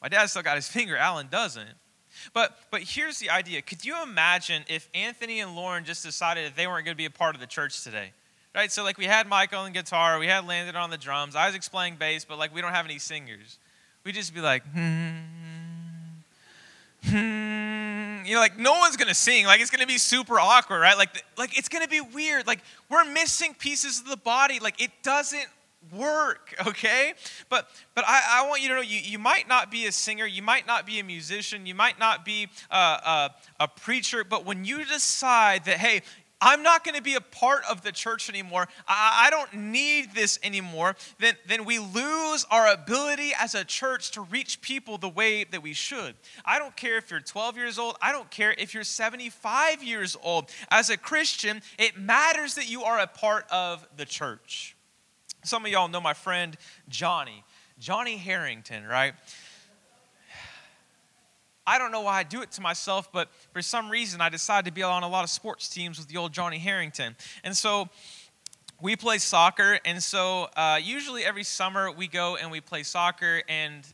My 0.00 0.08
dad 0.08 0.26
still 0.26 0.42
got 0.42 0.56
his 0.56 0.68
finger, 0.68 0.96
Alan 0.96 1.28
doesn't. 1.30 1.68
But 2.34 2.58
but 2.70 2.82
here's 2.82 3.18
the 3.18 3.30
idea. 3.30 3.62
Could 3.62 3.84
you 3.84 4.02
imagine 4.02 4.64
if 4.68 4.88
Anthony 4.94 5.40
and 5.40 5.56
Lauren 5.56 5.84
just 5.84 6.02
decided 6.02 6.46
that 6.46 6.56
they 6.56 6.66
weren't 6.66 6.84
going 6.84 6.94
to 6.94 6.98
be 6.98 7.06
a 7.06 7.10
part 7.10 7.34
of 7.34 7.40
the 7.40 7.46
church 7.46 7.82
today? 7.82 8.12
Right? 8.54 8.70
So 8.70 8.82
like 8.82 8.98
we 8.98 9.06
had 9.06 9.26
Michael 9.26 9.60
on 9.60 9.72
guitar, 9.72 10.18
we 10.18 10.26
had 10.26 10.46
Landon 10.46 10.76
on 10.76 10.90
the 10.90 10.98
drums. 10.98 11.36
I 11.36 11.50
was 11.50 11.68
playing 11.68 11.96
bass, 11.96 12.24
but 12.24 12.38
like 12.38 12.54
we 12.54 12.60
don't 12.60 12.72
have 12.72 12.84
any 12.84 12.98
singers. 12.98 13.58
We 14.04 14.12
just 14.12 14.34
be 14.34 14.40
like, 14.40 14.64
hmm, 14.72 15.18
hmm, 17.04 18.24
you 18.24 18.34
know, 18.34 18.40
like 18.40 18.58
no 18.58 18.78
one's 18.78 18.96
gonna 18.96 19.14
sing. 19.14 19.46
Like 19.46 19.60
it's 19.60 19.70
gonna 19.70 19.86
be 19.86 19.98
super 19.98 20.38
awkward, 20.38 20.80
right? 20.80 20.96
Like, 20.96 21.24
like 21.38 21.56
it's 21.56 21.68
gonna 21.68 21.88
be 21.88 22.00
weird. 22.00 22.46
Like 22.46 22.60
we're 22.88 23.04
missing 23.04 23.54
pieces 23.54 24.00
of 24.00 24.08
the 24.08 24.16
body. 24.16 24.58
Like 24.60 24.80
it 24.80 24.90
doesn't 25.02 25.46
work, 25.90 26.54
okay? 26.66 27.14
But 27.48 27.68
but 27.94 28.04
I, 28.06 28.42
I 28.42 28.48
want 28.48 28.62
you 28.62 28.68
to 28.68 28.76
know 28.76 28.80
you, 28.80 28.98
you 28.98 29.18
might 29.18 29.48
not 29.48 29.70
be 29.70 29.86
a 29.86 29.92
singer, 29.92 30.26
you 30.26 30.42
might 30.42 30.66
not 30.66 30.86
be 30.86 30.98
a 30.98 31.04
musician, 31.04 31.66
you 31.66 31.74
might 31.74 31.98
not 31.98 32.24
be 32.24 32.48
a, 32.70 32.76
a, 32.76 33.34
a 33.60 33.68
preacher, 33.68 34.24
but 34.24 34.44
when 34.44 34.64
you 34.64 34.84
decide 34.84 35.64
that, 35.64 35.78
hey, 35.78 36.02
I'm 36.44 36.64
not 36.64 36.82
going 36.82 36.96
to 36.96 37.02
be 37.02 37.14
a 37.14 37.20
part 37.20 37.62
of 37.70 37.82
the 37.82 37.92
church 37.92 38.28
anymore. 38.28 38.66
I, 38.88 39.26
I, 39.26 39.30
don't 39.30 39.54
need 39.54 40.12
this 40.12 40.40
anymore. 40.42 40.96
Then, 41.20 41.34
then 41.46 41.64
we 41.64 41.78
lose 41.78 42.44
our 42.50 42.72
ability 42.72 43.30
as 43.38 43.54
a 43.54 43.64
church 43.64 44.10
to 44.12 44.22
reach 44.22 44.60
people 44.60 44.98
the 44.98 45.08
way 45.08 45.44
that 45.44 45.62
we 45.62 45.72
should. 45.72 46.16
I 46.44 46.58
don't 46.58 46.74
care 46.76 46.98
if 46.98 47.12
you're 47.12 47.20
12 47.20 47.56
years 47.56 47.78
old. 47.78 47.96
I 48.02 48.10
don't 48.10 48.28
care 48.28 48.56
if 48.58 48.74
you're 48.74 48.82
75 48.82 49.84
years 49.84 50.16
old. 50.20 50.50
As 50.68 50.90
a 50.90 50.96
Christian, 50.96 51.62
it 51.78 51.96
matters 51.96 52.56
that 52.56 52.68
you 52.68 52.82
are 52.82 52.98
a 52.98 53.06
part 53.06 53.46
of 53.52 53.86
the 53.96 54.04
church. 54.04 54.76
Some 55.44 55.64
of 55.64 55.70
y'all 55.70 55.88
know 55.88 56.00
my 56.00 56.14
friend 56.14 56.56
Johnny, 56.88 57.44
Johnny 57.78 58.16
Harrington, 58.16 58.84
right? 58.84 59.14
I 61.66 61.78
don't 61.78 61.92
know 61.92 62.00
why 62.02 62.18
I 62.18 62.22
do 62.22 62.42
it 62.42 62.50
to 62.52 62.60
myself, 62.60 63.10
but 63.12 63.28
for 63.52 63.62
some 63.62 63.88
reason 63.90 64.20
I 64.20 64.28
decided 64.28 64.66
to 64.66 64.72
be 64.72 64.82
on 64.82 65.02
a 65.02 65.08
lot 65.08 65.24
of 65.24 65.30
sports 65.30 65.68
teams 65.68 65.98
with 65.98 66.08
the 66.08 66.16
old 66.16 66.32
Johnny 66.32 66.58
Harrington. 66.58 67.16
And 67.44 67.56
so 67.56 67.88
we 68.80 68.96
play 68.96 69.18
soccer, 69.18 69.78
and 69.84 70.02
so 70.02 70.48
uh, 70.56 70.80
usually 70.82 71.24
every 71.24 71.44
summer 71.44 71.92
we 71.92 72.08
go 72.08 72.36
and 72.36 72.50
we 72.50 72.60
play 72.60 72.82
soccer. 72.82 73.42
And 73.48 73.86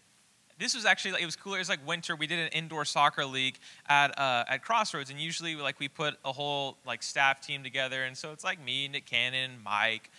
this 0.58 0.74
was 0.74 0.86
actually 0.86 1.22
it 1.22 1.26
was 1.26 1.36
cooler. 1.36 1.56
It 1.56 1.60
was 1.60 1.68
like 1.68 1.86
winter. 1.86 2.16
We 2.16 2.26
did 2.26 2.38
an 2.38 2.48
indoor 2.48 2.84
soccer 2.84 3.26
league 3.26 3.58
at 3.86 4.18
uh, 4.18 4.44
at 4.48 4.62
Crossroads, 4.62 5.10
and 5.10 5.20
usually 5.20 5.54
like 5.56 5.78
we 5.78 5.88
put 5.88 6.14
a 6.24 6.32
whole 6.32 6.78
like 6.86 7.02
staff 7.02 7.40
team 7.40 7.62
together. 7.62 8.04
And 8.04 8.16
so 8.16 8.32
it's 8.32 8.44
like 8.44 8.64
me, 8.64 8.88
Nick 8.88 9.04
Cannon, 9.04 9.52
Mike, 9.62 10.10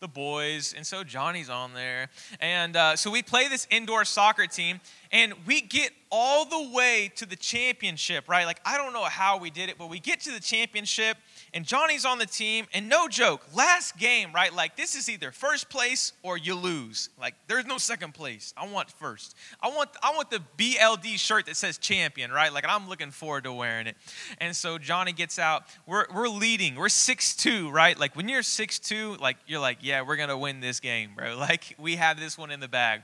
the 0.00 0.08
boys, 0.08 0.72
and 0.76 0.86
so 0.86 1.04
Johnny's 1.04 1.50
on 1.50 1.74
there. 1.74 2.08
And 2.40 2.76
uh, 2.76 2.96
so 2.96 3.10
we 3.10 3.22
play 3.22 3.48
this 3.48 3.66
indoor 3.70 4.04
soccer 4.04 4.46
team, 4.46 4.80
and 5.12 5.34
we 5.46 5.60
get 5.60 5.92
all 6.10 6.44
the 6.44 6.70
way 6.74 7.10
to 7.16 7.26
the 7.26 7.36
championship, 7.36 8.28
right? 8.28 8.44
Like, 8.44 8.60
I 8.66 8.76
don't 8.76 8.92
know 8.92 9.04
how 9.04 9.38
we 9.38 9.50
did 9.50 9.68
it, 9.70 9.76
but 9.78 9.88
we 9.88 9.98
get 9.98 10.20
to 10.20 10.30
the 10.30 10.40
championship, 10.40 11.16
and 11.54 11.64
Johnny's 11.64 12.04
on 12.04 12.18
the 12.18 12.26
team, 12.26 12.66
and 12.72 12.88
no 12.88 13.08
joke, 13.08 13.46
last 13.54 13.98
game, 13.98 14.30
right? 14.34 14.52
Like, 14.52 14.76
this 14.76 14.94
is 14.94 15.08
either 15.08 15.32
first 15.32 15.70
place 15.70 16.12
or 16.22 16.36
you 16.36 16.54
lose. 16.54 17.10
Like, 17.18 17.34
there's 17.46 17.66
no 17.66 17.78
second 17.78 18.12
place. 18.12 18.52
I 18.56 18.66
want 18.66 18.90
first. 18.90 19.34
I 19.62 19.68
want, 19.68 19.90
I 20.02 20.14
want 20.14 20.30
the 20.30 20.42
BLD 20.58 21.18
shirt 21.18 21.46
that 21.46 21.56
says 21.56 21.78
champion, 21.78 22.30
right? 22.30 22.52
Like, 22.52 22.64
I'm 22.68 22.88
looking 22.88 23.10
forward 23.10 23.44
to 23.44 23.52
wearing 23.52 23.86
it. 23.86 23.96
And 24.38 24.54
so 24.54 24.76
Johnny 24.78 25.12
gets 25.12 25.38
out. 25.38 25.64
We're, 25.86 26.06
we're 26.14 26.28
leading. 26.28 26.74
We're 26.74 26.90
6 26.90 27.36
2, 27.36 27.70
right? 27.70 27.98
Like, 27.98 28.16
when 28.16 28.28
you're 28.28 28.42
6 28.42 28.78
2, 28.78 29.16
like, 29.16 29.36
you're 29.46 29.60
like, 29.60 29.78
yeah, 29.80 30.02
we're 30.02 30.16
going 30.16 30.28
to 30.30 30.38
win 30.38 30.60
this 30.60 30.80
game, 30.80 31.10
bro. 31.16 31.36
Like, 31.42 31.74
we 31.76 31.96
have 31.96 32.20
this 32.20 32.38
one 32.38 32.52
in 32.52 32.60
the 32.60 32.68
bag. 32.68 33.02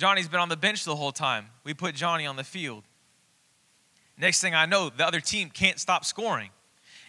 Johnny's 0.00 0.28
been 0.28 0.40
on 0.40 0.48
the 0.48 0.56
bench 0.56 0.84
the 0.84 0.96
whole 0.96 1.12
time. 1.12 1.48
We 1.62 1.74
put 1.74 1.94
Johnny 1.94 2.24
on 2.24 2.36
the 2.36 2.42
field. 2.42 2.84
Next 4.16 4.40
thing 4.40 4.54
I 4.54 4.64
know, 4.64 4.88
the 4.88 5.06
other 5.06 5.20
team 5.20 5.50
can't 5.50 5.78
stop 5.78 6.06
scoring. 6.06 6.48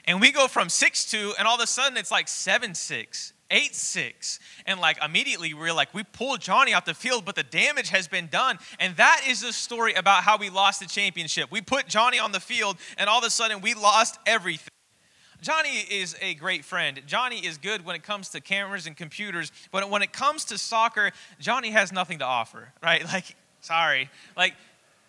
And 0.03 0.19
we 0.19 0.33
go 0.33 0.49
from 0.49 0.67
6 0.67 1.09
2, 1.09 1.35
and 1.39 1.47
all 1.47 1.55
of 1.55 1.61
a 1.61 1.67
sudden 1.67 1.97
it's 1.97 2.11
like 2.11 2.27
7 2.27 2.75
6, 2.75 3.33
8 3.49 3.75
6. 3.75 4.39
And 4.65 4.81
like 4.81 5.01
immediately 5.01 5.53
we're 5.53 5.71
like, 5.71 5.93
we 5.93 6.03
pulled 6.03 6.41
Johnny 6.41 6.73
off 6.73 6.83
the 6.83 6.93
field, 6.93 7.23
but 7.23 7.35
the 7.35 7.43
damage 7.43 7.87
has 7.91 8.09
been 8.09 8.27
done. 8.27 8.59
And 8.77 8.93
that 8.97 9.21
is 9.25 9.39
the 9.39 9.53
story 9.53 9.93
about 9.93 10.25
how 10.25 10.37
we 10.37 10.49
lost 10.49 10.81
the 10.81 10.85
championship. 10.85 11.49
We 11.49 11.61
put 11.61 11.87
Johnny 11.87 12.19
on 12.19 12.33
the 12.33 12.41
field, 12.41 12.75
and 12.97 13.09
all 13.09 13.19
of 13.19 13.23
a 13.23 13.29
sudden 13.29 13.61
we 13.61 13.73
lost 13.73 14.19
everything. 14.25 14.67
Johnny 15.41 15.79
is 15.89 16.15
a 16.21 16.35
great 16.35 16.63
friend. 16.63 17.01
Johnny 17.07 17.39
is 17.39 17.57
good 17.57 17.83
when 17.83 17.95
it 17.95 18.03
comes 18.03 18.29
to 18.29 18.41
cameras 18.41 18.85
and 18.85 18.95
computers, 18.95 19.51
but 19.71 19.89
when 19.89 20.03
it 20.03 20.13
comes 20.13 20.45
to 20.45 20.57
soccer, 20.57 21.11
Johnny 21.39 21.71
has 21.71 21.91
nothing 21.91 22.19
to 22.19 22.25
offer, 22.25 22.71
right? 22.83 23.03
Like, 23.05 23.35
sorry. 23.61 24.09
Like, 24.37 24.53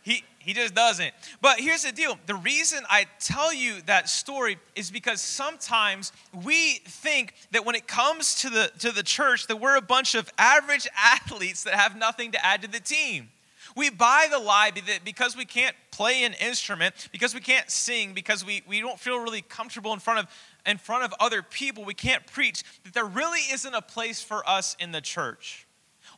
he, 0.03 0.25
he 0.39 0.53
just 0.53 0.75
doesn't. 0.75 1.13
But 1.41 1.61
here's 1.61 1.85
the 1.85 1.93
deal 1.93 2.19
the 2.27 2.35
reason 2.35 2.81
I 2.89 3.07
tell 3.21 3.55
you 3.55 3.83
that 3.87 4.09
story 4.09 4.59
is 4.75 4.91
because 4.91 5.21
sometimes 5.21 6.13
we 6.45 6.81
think 6.87 7.35
that 7.53 7.65
when 7.65 7.75
it 7.75 7.87
comes 7.87 8.35
to 8.43 8.51
the, 8.51 8.73
to 8.81 8.91
the 8.91 9.03
church, 9.03 9.47
that 9.47 9.61
we're 9.61 9.77
a 9.77 9.83
bunch 9.83 10.15
of 10.15 10.31
average 10.39 10.89
athletes 10.97 11.65
that 11.65 11.75
have 11.75 11.97
nothing 11.97 12.33
to 12.33 12.45
add 12.45 12.63
to 12.63 12.69
the 12.69 12.81
team. 12.81 13.29
We 13.77 13.91
buy 13.91 14.29
the 14.31 14.39
lie 14.39 14.71
that 14.71 15.05
because 15.05 15.37
we 15.37 15.45
can't 15.45 15.75
play 15.91 16.25
an 16.25 16.35
instrument, 16.35 16.95
because 17.13 17.35
we 17.35 17.41
can't 17.41 17.71
sing, 17.71 18.13
because 18.13 18.45
we, 18.45 18.63
we 18.67 18.81
don't 18.81 18.99
feel 18.99 19.19
really 19.19 19.43
comfortable 19.43 19.93
in 19.93 19.99
front 19.99 20.21
of 20.21 20.27
in 20.67 20.79
front 20.79 21.05
of 21.05 21.13
other 21.19 21.43
people, 21.43 21.85
we 21.85 21.95
can't 21.95 22.27
preach, 22.27 22.63
that 22.85 22.95
there 22.95 23.05
really 23.05 23.41
isn't 23.53 23.75
a 23.75 23.83
place 23.83 24.23
for 24.23 24.49
us 24.49 24.77
in 24.79 24.93
the 24.93 25.01
church. 25.01 25.67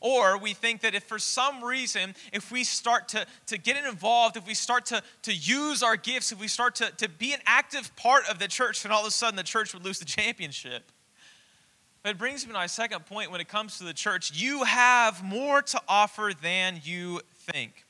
Or 0.01 0.37
we 0.37 0.53
think 0.53 0.81
that 0.81 0.93
if 0.93 1.03
for 1.03 1.17
some 1.17 1.63
reason, 1.63 2.15
if 2.31 2.51
we 2.51 2.63
start 2.63 3.07
to, 3.09 3.25
to 3.47 3.57
get 3.57 3.83
involved, 3.83 4.37
if 4.37 4.45
we 4.45 4.53
start 4.53 4.85
to, 4.87 5.01
to 5.23 5.33
use 5.33 5.81
our 5.81 5.95
gifts, 5.95 6.31
if 6.31 6.39
we 6.39 6.47
start 6.47 6.75
to, 6.75 6.91
to 6.97 7.09
be 7.09 7.33
an 7.33 7.39
active 7.45 7.95
part 7.95 8.29
of 8.29 8.37
the 8.37 8.47
church, 8.47 8.83
then 8.83 8.91
all 8.91 9.01
of 9.01 9.07
a 9.07 9.11
sudden 9.11 9.35
the 9.35 9.43
church 9.43 9.73
would 9.73 9.83
lose 9.83 9.99
the 9.99 10.05
championship. 10.05 10.91
But 12.03 12.11
it 12.11 12.17
brings 12.19 12.45
me 12.45 12.49
to 12.49 12.53
my 12.53 12.67
second 12.67 13.07
point 13.07 13.31
when 13.31 13.41
it 13.41 13.47
comes 13.47 13.79
to 13.79 13.83
the 13.83 13.93
church. 13.93 14.31
You 14.35 14.63
have 14.63 15.23
more 15.23 15.63
to 15.63 15.81
offer 15.87 16.33
than 16.39 16.81
you 16.83 17.21
think. 17.51 17.85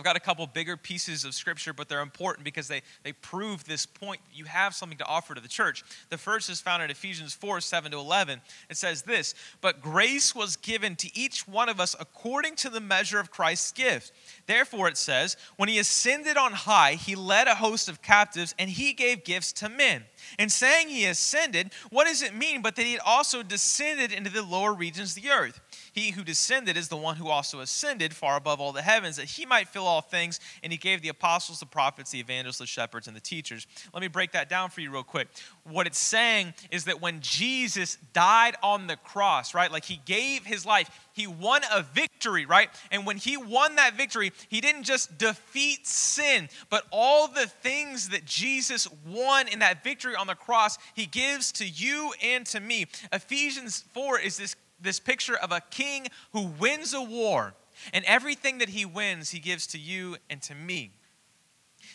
I've 0.00 0.04
got 0.04 0.16
a 0.16 0.20
couple 0.20 0.46
bigger 0.46 0.78
pieces 0.78 1.26
of 1.26 1.34
scripture, 1.34 1.74
but 1.74 1.90
they're 1.90 2.00
important 2.00 2.42
because 2.42 2.68
they, 2.68 2.80
they 3.02 3.12
prove 3.12 3.64
this 3.64 3.84
point 3.84 4.18
you 4.32 4.46
have 4.46 4.74
something 4.74 4.96
to 4.96 5.04
offer 5.04 5.34
to 5.34 5.42
the 5.42 5.48
church. 5.48 5.84
The 6.08 6.16
first 6.16 6.48
is 6.48 6.58
found 6.58 6.82
in 6.82 6.90
Ephesians 6.90 7.34
4 7.34 7.60
7 7.60 7.90
to 7.92 7.98
11. 7.98 8.40
It 8.70 8.78
says 8.78 9.02
this 9.02 9.34
But 9.60 9.82
grace 9.82 10.34
was 10.34 10.56
given 10.56 10.96
to 10.96 11.10
each 11.14 11.46
one 11.46 11.68
of 11.68 11.80
us 11.80 11.94
according 12.00 12.54
to 12.56 12.70
the 12.70 12.80
measure 12.80 13.20
of 13.20 13.30
Christ's 13.30 13.72
gift. 13.72 14.12
Therefore, 14.46 14.88
it 14.88 14.96
says, 14.96 15.36
When 15.56 15.68
he 15.68 15.78
ascended 15.78 16.38
on 16.38 16.52
high, 16.52 16.94
he 16.94 17.14
led 17.14 17.46
a 17.46 17.56
host 17.56 17.90
of 17.90 18.00
captives 18.00 18.54
and 18.58 18.70
he 18.70 18.94
gave 18.94 19.22
gifts 19.22 19.52
to 19.54 19.68
men. 19.68 20.04
And 20.38 20.50
saying 20.50 20.88
he 20.88 21.04
ascended, 21.04 21.72
what 21.90 22.06
does 22.06 22.22
it 22.22 22.34
mean 22.34 22.62
but 22.62 22.76
that 22.76 22.86
he 22.86 22.98
also 22.98 23.42
descended 23.42 24.12
into 24.12 24.30
the 24.30 24.42
lower 24.42 24.72
regions 24.72 25.14
of 25.16 25.22
the 25.22 25.30
earth? 25.30 25.60
He 25.92 26.10
who 26.10 26.22
descended 26.24 26.76
is 26.76 26.88
the 26.88 26.96
one 26.96 27.16
who 27.16 27.28
also 27.28 27.60
ascended 27.60 28.14
far 28.14 28.36
above 28.36 28.60
all 28.60 28.72
the 28.72 28.82
heavens, 28.82 29.16
that 29.16 29.26
he 29.26 29.46
might 29.46 29.68
fill 29.68 29.86
all 29.86 30.00
things. 30.00 30.40
And 30.62 30.72
he 30.72 30.78
gave 30.78 31.02
the 31.02 31.08
apostles, 31.08 31.60
the 31.60 31.66
prophets, 31.66 32.10
the 32.10 32.20
evangelists, 32.20 32.58
the 32.58 32.66
shepherds, 32.66 33.06
and 33.06 33.16
the 33.16 33.20
teachers. 33.20 33.66
Let 33.92 34.00
me 34.00 34.08
break 34.08 34.32
that 34.32 34.48
down 34.48 34.70
for 34.70 34.80
you 34.80 34.90
real 34.90 35.02
quick. 35.02 35.28
What 35.64 35.86
it's 35.86 35.98
saying 35.98 36.54
is 36.70 36.84
that 36.84 37.00
when 37.00 37.20
Jesus 37.20 37.96
died 38.12 38.56
on 38.62 38.86
the 38.86 38.96
cross, 38.96 39.54
right, 39.54 39.70
like 39.70 39.84
he 39.84 40.00
gave 40.04 40.44
his 40.44 40.64
life, 40.64 40.90
he 41.12 41.26
won 41.26 41.62
a 41.72 41.82
victory, 41.82 42.46
right? 42.46 42.70
And 42.90 43.04
when 43.04 43.16
he 43.16 43.36
won 43.36 43.76
that 43.76 43.94
victory, 43.96 44.32
he 44.48 44.60
didn't 44.60 44.84
just 44.84 45.18
defeat 45.18 45.86
sin, 45.86 46.48
but 46.70 46.84
all 46.90 47.28
the 47.28 47.46
things 47.46 48.10
that 48.10 48.24
Jesus 48.24 48.88
won 49.06 49.48
in 49.48 49.58
that 49.58 49.84
victory 49.84 50.14
on 50.14 50.26
the 50.26 50.34
cross, 50.34 50.78
he 50.94 51.06
gives 51.06 51.52
to 51.52 51.66
you 51.66 52.12
and 52.22 52.46
to 52.46 52.60
me. 52.60 52.86
Ephesians 53.12 53.84
4 53.92 54.20
is 54.20 54.36
this 54.38 54.56
this 54.80 55.00
picture 55.00 55.36
of 55.36 55.52
a 55.52 55.60
king 55.70 56.08
who 56.32 56.46
wins 56.46 56.94
a 56.94 57.02
war, 57.02 57.54
and 57.92 58.04
everything 58.04 58.58
that 58.58 58.70
he 58.70 58.84
wins, 58.84 59.30
he 59.30 59.38
gives 59.38 59.66
to 59.68 59.78
you 59.78 60.16
and 60.28 60.42
to 60.42 60.54
me. 60.54 60.92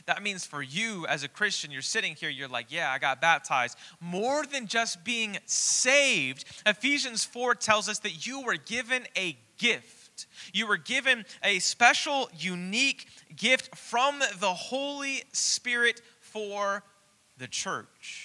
That 0.08 0.22
means 0.22 0.46
for 0.46 0.62
you 0.62 1.06
as 1.08 1.24
a 1.24 1.28
Christian, 1.28 1.72
you're 1.72 1.82
sitting 1.82 2.16
here, 2.16 2.30
you're 2.30 2.48
like, 2.48 2.72
yeah, 2.72 2.92
I 2.92 3.00
got 3.00 3.22
baptized. 3.22 3.78
More 4.00 4.46
than 4.46 4.68
just 4.68 5.04
being 5.04 5.38
saved, 5.46 6.46
Ephesians 6.66 7.24
4 7.24 7.56
tells 7.56 7.88
us 7.90 8.00
that 8.00 8.26
you 8.26 8.42
were 8.42 8.58
given 8.58 9.04
a 9.18 9.38
gift. 9.58 10.28
You 10.54 10.68
were 10.68 10.78
given 10.78 11.26
a 11.44 11.60
special, 11.60 12.30
unique 12.38 13.08
gift 13.36 13.76
from 13.76 14.20
the 14.40 14.54
Holy 14.54 15.24
Spirit 15.34 16.02
for 16.20 16.84
the 17.38 17.48
church. 17.48 18.25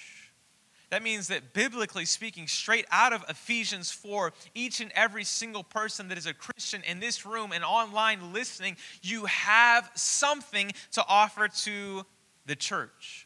That 0.91 1.03
means 1.03 1.29
that 1.29 1.53
biblically 1.53 2.03
speaking, 2.03 2.47
straight 2.47 2.85
out 2.91 3.13
of 3.13 3.23
Ephesians 3.29 3.91
4, 3.91 4.33
each 4.53 4.81
and 4.81 4.91
every 4.93 5.23
single 5.23 5.63
person 5.63 6.09
that 6.09 6.17
is 6.17 6.25
a 6.25 6.33
Christian 6.33 6.83
in 6.83 6.99
this 6.99 7.25
room 7.25 7.53
and 7.53 7.63
online 7.63 8.33
listening, 8.33 8.75
you 9.01 9.25
have 9.25 9.89
something 9.95 10.71
to 10.91 11.05
offer 11.07 11.47
to 11.47 12.05
the 12.45 12.57
church. 12.57 13.25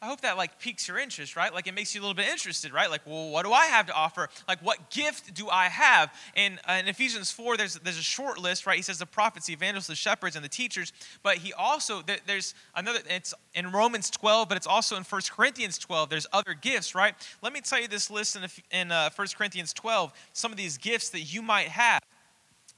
I 0.00 0.06
hope 0.06 0.20
that 0.20 0.36
like 0.36 0.60
piques 0.60 0.86
your 0.86 0.96
interest, 0.96 1.34
right? 1.34 1.52
Like 1.52 1.66
it 1.66 1.74
makes 1.74 1.92
you 1.92 2.00
a 2.00 2.02
little 2.02 2.14
bit 2.14 2.28
interested, 2.28 2.72
right? 2.72 2.88
Like, 2.88 3.00
well, 3.04 3.30
what 3.30 3.44
do 3.44 3.52
I 3.52 3.66
have 3.66 3.86
to 3.86 3.92
offer? 3.92 4.28
Like, 4.46 4.60
what 4.60 4.90
gift 4.90 5.34
do 5.34 5.48
I 5.48 5.64
have? 5.64 6.14
In, 6.36 6.60
uh, 6.68 6.74
in 6.74 6.86
Ephesians 6.86 7.32
4, 7.32 7.56
there's, 7.56 7.74
there's 7.74 7.98
a 7.98 8.02
short 8.02 8.38
list, 8.38 8.64
right? 8.64 8.76
He 8.76 8.82
says 8.82 9.00
the 9.00 9.06
prophets, 9.06 9.46
the 9.46 9.54
evangelists, 9.54 9.88
the 9.88 9.96
shepherds, 9.96 10.36
and 10.36 10.44
the 10.44 10.48
teachers. 10.48 10.92
But 11.24 11.38
he 11.38 11.52
also, 11.52 12.02
there, 12.02 12.18
there's 12.26 12.54
another, 12.76 13.00
it's 13.10 13.34
in 13.54 13.72
Romans 13.72 14.08
12, 14.08 14.48
but 14.48 14.56
it's 14.56 14.68
also 14.68 14.96
in 14.96 15.02
1 15.02 15.20
Corinthians 15.34 15.78
12. 15.78 16.10
There's 16.10 16.28
other 16.32 16.54
gifts, 16.54 16.94
right? 16.94 17.14
Let 17.42 17.52
me 17.52 17.60
tell 17.60 17.80
you 17.80 17.88
this 17.88 18.08
list 18.08 18.36
in, 18.36 18.46
in 18.70 18.92
uh, 18.92 19.10
1 19.16 19.28
Corinthians 19.36 19.72
12, 19.72 20.12
some 20.32 20.52
of 20.52 20.56
these 20.56 20.78
gifts 20.78 21.10
that 21.10 21.22
you 21.22 21.42
might 21.42 21.68
have. 21.68 22.00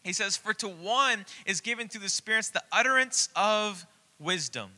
He 0.02 0.14
says, 0.14 0.38
For 0.38 0.54
to 0.54 0.68
one 0.68 1.26
is 1.44 1.60
given 1.60 1.88
through 1.88 2.00
the 2.00 2.08
spirits 2.08 2.48
the 2.48 2.62
utterance 2.72 3.28
of 3.36 3.86
wisdom 4.18 4.70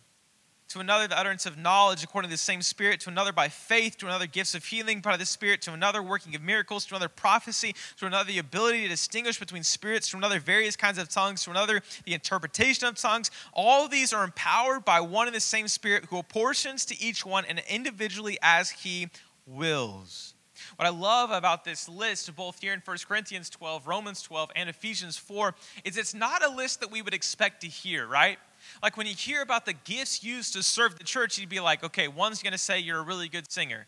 to 0.72 0.80
another 0.80 1.06
the 1.06 1.18
utterance 1.18 1.44
of 1.44 1.58
knowledge 1.58 2.02
according 2.02 2.30
to 2.30 2.34
the 2.34 2.38
same 2.38 2.62
Spirit, 2.62 3.00
to 3.00 3.10
another 3.10 3.32
by 3.32 3.48
faith, 3.48 3.98
to 3.98 4.06
another 4.06 4.26
gifts 4.26 4.54
of 4.54 4.64
healing 4.64 5.00
by 5.00 5.16
the 5.16 5.26
Spirit, 5.26 5.60
to 5.62 5.72
another 5.72 6.02
working 6.02 6.34
of 6.34 6.42
miracles, 6.42 6.86
to 6.86 6.94
another 6.94 7.08
prophecy, 7.08 7.74
to 7.98 8.06
another 8.06 8.28
the 8.32 8.38
ability 8.38 8.82
to 8.82 8.88
distinguish 8.88 9.38
between 9.38 9.62
spirits, 9.62 10.08
to 10.10 10.16
another 10.16 10.40
various 10.40 10.74
kinds 10.74 10.98
of 10.98 11.08
tongues, 11.08 11.44
to 11.44 11.50
another 11.50 11.82
the 12.04 12.14
interpretation 12.14 12.86
of 12.86 12.96
tongues. 12.96 13.30
All 13.52 13.84
of 13.84 13.90
these 13.90 14.12
are 14.12 14.24
empowered 14.24 14.84
by 14.84 15.00
one 15.00 15.26
and 15.26 15.36
the 15.36 15.40
same 15.40 15.68
Spirit 15.68 16.06
who 16.06 16.18
apportions 16.18 16.86
to 16.86 17.00
each 17.00 17.26
one 17.26 17.44
and 17.44 17.62
individually 17.68 18.38
as 18.42 18.70
he 18.70 19.08
wills. 19.46 20.34
What 20.76 20.86
I 20.86 20.90
love 20.90 21.30
about 21.30 21.64
this 21.64 21.88
list, 21.88 22.34
both 22.34 22.60
here 22.60 22.72
in 22.72 22.80
1 22.82 22.96
Corinthians 23.06 23.50
12, 23.50 23.86
Romans 23.86 24.22
12, 24.22 24.52
and 24.56 24.70
Ephesians 24.70 25.18
4, 25.18 25.54
is 25.84 25.98
it's 25.98 26.14
not 26.14 26.44
a 26.44 26.48
list 26.48 26.80
that 26.80 26.90
we 26.90 27.02
would 27.02 27.14
expect 27.14 27.60
to 27.60 27.66
hear, 27.66 28.06
right? 28.06 28.38
Like 28.82 28.96
when 28.96 29.06
you 29.06 29.14
hear 29.14 29.42
about 29.42 29.64
the 29.64 29.74
gifts 29.74 30.24
used 30.24 30.54
to 30.54 30.62
serve 30.62 30.98
the 30.98 31.04
church, 31.04 31.38
you'd 31.38 31.48
be 31.48 31.60
like, 31.60 31.84
okay, 31.84 32.08
one's 32.08 32.42
going 32.42 32.52
to 32.52 32.58
say 32.58 32.80
you're 32.80 32.98
a 32.98 33.02
really 33.02 33.28
good 33.28 33.50
singer. 33.50 33.86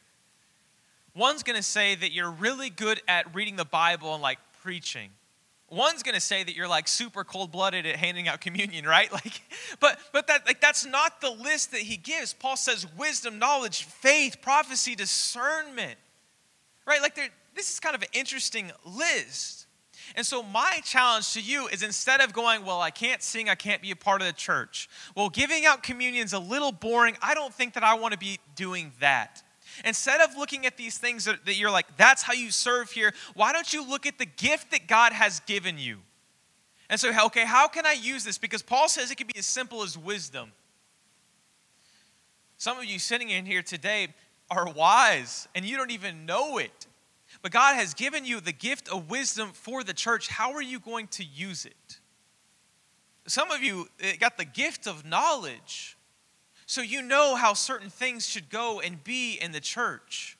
One's 1.17 1.43
going 1.43 1.57
to 1.57 1.63
say 1.63 1.95
that 1.95 2.13
you're 2.13 2.31
really 2.31 2.71
good 2.71 3.01
at 3.09 3.35
reading 3.35 3.57
the 3.57 3.65
Bible 3.65 4.15
and 4.15 4.23
like 4.23 4.39
preaching. 4.63 5.11
One's 5.71 6.05
going 6.05 6.15
to 6.15 6.21
say 6.21 6.45
that 6.45 6.55
you're 6.55 6.69
like 6.69 6.87
super 6.87 7.25
cold-blooded 7.25 7.87
at 7.87 7.97
handing 7.97 8.29
out 8.29 8.41
communion, 8.41 8.85
right? 8.89 9.11
Like 9.13 9.43
but 9.81 9.99
but 10.13 10.29
that 10.29 10.47
like 10.47 10.61
that's 10.61 10.87
not 10.87 11.21
the 11.21 11.31
list 11.31 11.73
that 11.73 11.81
he 11.81 11.97
gives. 11.97 12.33
Paul 12.33 12.57
says 12.57 12.87
wisdom, 12.97 13.39
knowledge, 13.39 13.85
faith, 13.85 14.39
prophecy, 14.41 14.95
discernment. 14.95 15.99
Right? 16.87 17.01
Like 17.01 17.17
there 17.17 17.29
this 17.55 17.73
is 17.73 17.81
kind 17.81 17.95
of 17.95 18.03
an 18.03 18.09
interesting 18.13 18.71
list. 18.85 19.64
And 20.17 20.25
so, 20.25 20.43
my 20.43 20.81
challenge 20.85 21.33
to 21.33 21.41
you 21.41 21.67
is 21.69 21.83
instead 21.83 22.21
of 22.21 22.33
going, 22.33 22.65
Well, 22.65 22.81
I 22.81 22.91
can't 22.91 23.23
sing, 23.23 23.49
I 23.49 23.57
can't 23.57 23.83
be 23.83 23.91
a 23.91 23.97
part 23.97 24.21
of 24.21 24.29
the 24.29 24.33
church. 24.33 24.89
Well, 25.17 25.29
giving 25.29 25.67
out 25.67 25.83
communion's 25.83 26.31
is 26.31 26.33
a 26.35 26.39
little 26.39 26.71
boring. 26.71 27.17
I 27.21 27.35
don't 27.35 27.53
think 27.53 27.75
that 27.75 27.83
I 27.83 27.95
want 27.95 28.13
to 28.13 28.19
be 28.19 28.39
doing 28.55 28.93
that. 29.01 29.43
Instead 29.85 30.21
of 30.21 30.37
looking 30.37 30.67
at 30.67 30.77
these 30.77 30.99
things 30.99 31.25
that, 31.25 31.45
that 31.47 31.57
you're 31.57 31.71
like, 31.71 31.97
That's 31.97 32.23
how 32.23 32.33
you 32.33 32.53
serve 32.53 32.93
here, 32.93 33.13
why 33.35 33.53
don't 33.53 33.73
you 33.73 33.89
look 33.89 34.07
at 34.07 34.19
the 34.19 34.27
gift 34.27 34.71
that 34.71 34.87
God 34.87 35.13
has 35.13 35.41
given 35.41 35.79
you? 35.79 35.99
And 36.89 37.01
so, 37.01 37.11
okay, 37.27 37.45
how 37.45 37.67
can 37.67 37.87
I 37.87 37.93
use 37.93 38.25
this? 38.25 38.39
Because 38.39 38.63
Paul 38.63 38.89
says 38.89 39.11
it 39.11 39.17
can 39.17 39.27
be 39.27 39.39
as 39.39 39.47
simple 39.47 39.83
as 39.83 39.99
wisdom. 39.99 40.53
Some 42.57 42.79
of 42.79 42.85
you 42.85 42.99
sitting 42.99 43.31
in 43.31 43.47
here 43.47 43.63
today 43.63 44.09
are 44.51 44.71
wise 44.71 45.49
and 45.55 45.65
you 45.65 45.77
don't 45.77 45.91
even 45.91 46.25
know 46.25 46.59
it. 46.59 46.87
But 47.45 47.53
God 47.53 47.75
has 47.75 47.93
given 47.93 48.25
you 48.25 48.41
the 48.41 48.55
gift 48.55 48.89
of 48.89 49.11
wisdom 49.11 49.51
for 49.53 49.85
the 49.85 49.93
church. 49.93 50.29
How 50.29 50.55
are 50.55 50.63
you 50.63 50.81
going 50.81 51.09
to 51.09 51.23
use 51.23 51.67
it? 51.67 51.99
Some 53.27 53.51
of 53.51 53.63
you 53.63 53.87
eh, 54.01 54.17
got 54.17 54.39
the 54.39 54.47
gift 54.47 54.87
of 54.87 55.05
knowledge. 55.05 55.99
So 56.65 56.81
you 56.81 57.03
know 57.03 57.37
how 57.37 57.53
certain 57.53 57.91
things 57.91 58.27
should 58.27 58.49
go 58.49 58.81
and 58.81 59.05
be 59.05 59.35
in 59.35 59.53
the 59.53 59.61
church. 59.61 60.39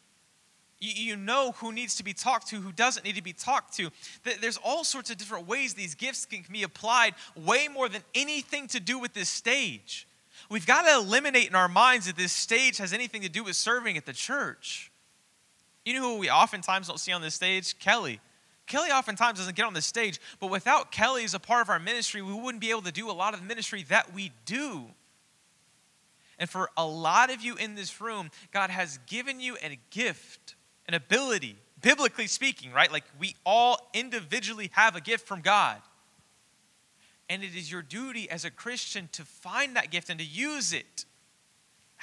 You 0.81 1.15
know 1.17 1.53
who 1.59 1.73
needs 1.73 1.95
to 1.97 2.05
be 2.05 2.15
talked 2.15 2.49
to, 2.49 2.57
who 2.57 2.73
doesn't 2.73 3.05
need 3.05 3.17
to 3.17 3.23
be 3.23 3.35
talked 3.35 3.77
to. 3.77 3.91
There's 4.41 4.57
all 4.57 4.83
sorts 4.83 5.11
of 5.11 5.19
different 5.19 5.47
ways 5.47 5.75
these 5.75 5.95
gifts 5.95 6.25
can 6.25 6.43
be 6.51 6.63
applied, 6.63 7.17
way 7.37 7.69
more 7.69 7.91
than 7.91 8.01
anything 8.15 8.67
to 8.69 8.81
do 8.81 8.99
with 8.99 9.13
this 9.13 9.29
stage. 9.29 10.09
We've 10.49 10.67
got 10.67 10.85
to 10.87 10.95
eliminate 10.95 11.49
in 11.49 11.55
our 11.55 11.69
minds 11.69 12.07
that 12.07 12.17
this 12.17 12.33
stage 12.33 12.79
has 12.79 12.95
anything 12.95 13.21
to 13.21 13.29
do 13.29 13.45
with 13.45 13.57
serving 13.57 13.99
at 13.99 14.07
the 14.07 14.15
church. 14.15 14.91
You 15.85 15.95
know 15.95 16.15
who 16.15 16.19
we 16.19 16.31
oftentimes 16.31 16.89
don't 16.89 16.99
see 16.99 17.13
on 17.13 17.23
this 17.23 17.35
stage? 17.35 17.79
Kelly. 17.79 18.21
Kelly 18.67 18.91
oftentimes 18.91 19.39
doesn't 19.39 19.57
get 19.57 19.67
on 19.67 19.75
the 19.75 19.83
stage, 19.83 20.19
but 20.41 20.51
without 20.51 20.91
Kelly 20.91 21.25
as 21.25 21.35
a 21.35 21.39
part 21.39 21.61
of 21.61 21.69
our 21.69 21.79
ministry, 21.79 22.23
we 22.23 22.33
wouldn't 22.33 22.63
be 22.63 22.71
able 22.71 22.83
to 22.83 22.93
do 22.93 23.11
a 23.11 23.13
lot 23.13 23.35
of 23.35 23.41
the 23.41 23.47
ministry 23.47 23.85
that 23.91 24.15
we 24.15 24.33
do. 24.47 24.85
And 26.39 26.49
for 26.49 26.71
a 26.77 26.87
lot 26.87 27.31
of 27.31 27.43
you 27.43 27.57
in 27.57 27.75
this 27.75 28.01
room, 28.01 28.31
God 28.53 28.71
has 28.71 28.99
given 29.07 29.39
you 29.39 29.57
a 29.63 29.79
gift, 29.91 30.55
an 30.89 30.95
ability, 30.95 31.57
biblically 31.81 32.27
speaking, 32.27 32.73
right? 32.73 32.91
Like 32.91 33.05
we 33.21 33.37
all 33.45 33.91
individually 33.93 34.71
have 34.73 34.97
a 34.97 35.01
gift 35.01 35.29
from 35.29 35.43
God. 35.43 35.81
And 37.29 37.43
it 37.43 37.55
is 37.55 37.71
your 37.71 37.83
duty 37.83 38.29
as 38.31 38.45
a 38.45 38.51
Christian 38.51 39.09
to 39.13 39.25
find 39.25 39.77
that 39.77 39.91
gift 39.91 40.11
and 40.11 40.19
to 40.19 40.27
use 40.27 40.73
it 40.73 41.05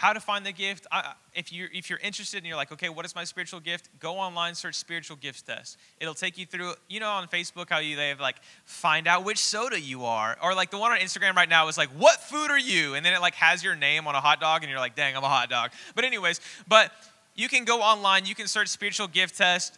how 0.02 0.14
to 0.14 0.20
find 0.20 0.44
the 0.44 0.52
gift. 0.52 0.88
I, 0.92 1.14
if 1.36 1.54
you're 1.54 1.70
if 1.72 1.88
you're 1.88 2.00
interested 2.00 2.38
and 2.38 2.48
you're 2.48 2.56
like 2.56 2.72
okay 2.72 2.90
what 2.90 3.06
is 3.06 3.14
my 3.14 3.24
spiritual 3.24 3.60
gift? 3.60 3.88
Go 4.00 4.16
online 4.16 4.56
search 4.56 4.74
spiritual 4.74 5.16
gifts 5.16 5.44
test. 5.44 5.78
It'll 6.00 6.16
take 6.16 6.40
you 6.40 6.48
through 6.48 6.74
you 6.90 7.00
know 7.00 7.08
on 7.08 7.28
facebook 7.28 7.70
how 7.70 7.78
you 7.78 7.96
they 7.96 8.10
have 8.10 8.20
like 8.20 8.38
find 8.66 9.08
out 9.08 9.24
which 9.24 9.38
soda 9.38 9.80
you 9.80 10.06
are 10.06 10.36
or 10.42 10.56
like 10.56 10.72
the 10.72 10.80
one 10.80 10.92
on 10.92 10.98
instagram 10.98 11.36
right 11.36 11.48
now 11.48 11.68
is 11.68 11.78
like 11.78 11.90
what 11.90 12.20
food 12.20 12.50
are 12.50 12.58
you? 12.58 12.96
And 12.96 13.06
then 13.06 13.14
it 13.14 13.22
like 13.22 13.36
has 13.36 13.64
your 13.64 13.76
name 13.76 14.08
on 14.08 14.16
a 14.16 14.20
hot 14.20 14.42
dog 14.42 14.64
and 14.64 14.72
you're 14.72 14.80
like 14.80 14.96
dang 14.96 15.16
i'm 15.16 15.24
a 15.24 15.30
hot 15.30 15.52
dog. 15.52 15.70
But 15.94 16.04
anyways 16.04 16.42
but 16.68 16.92
you 17.36 17.48
can 17.48 17.64
go 17.64 17.80
online 17.82 18.26
you 18.26 18.34
can 18.34 18.48
search 18.48 18.70
spiritual 18.70 19.08
gift 19.08 19.38
test 19.38 19.78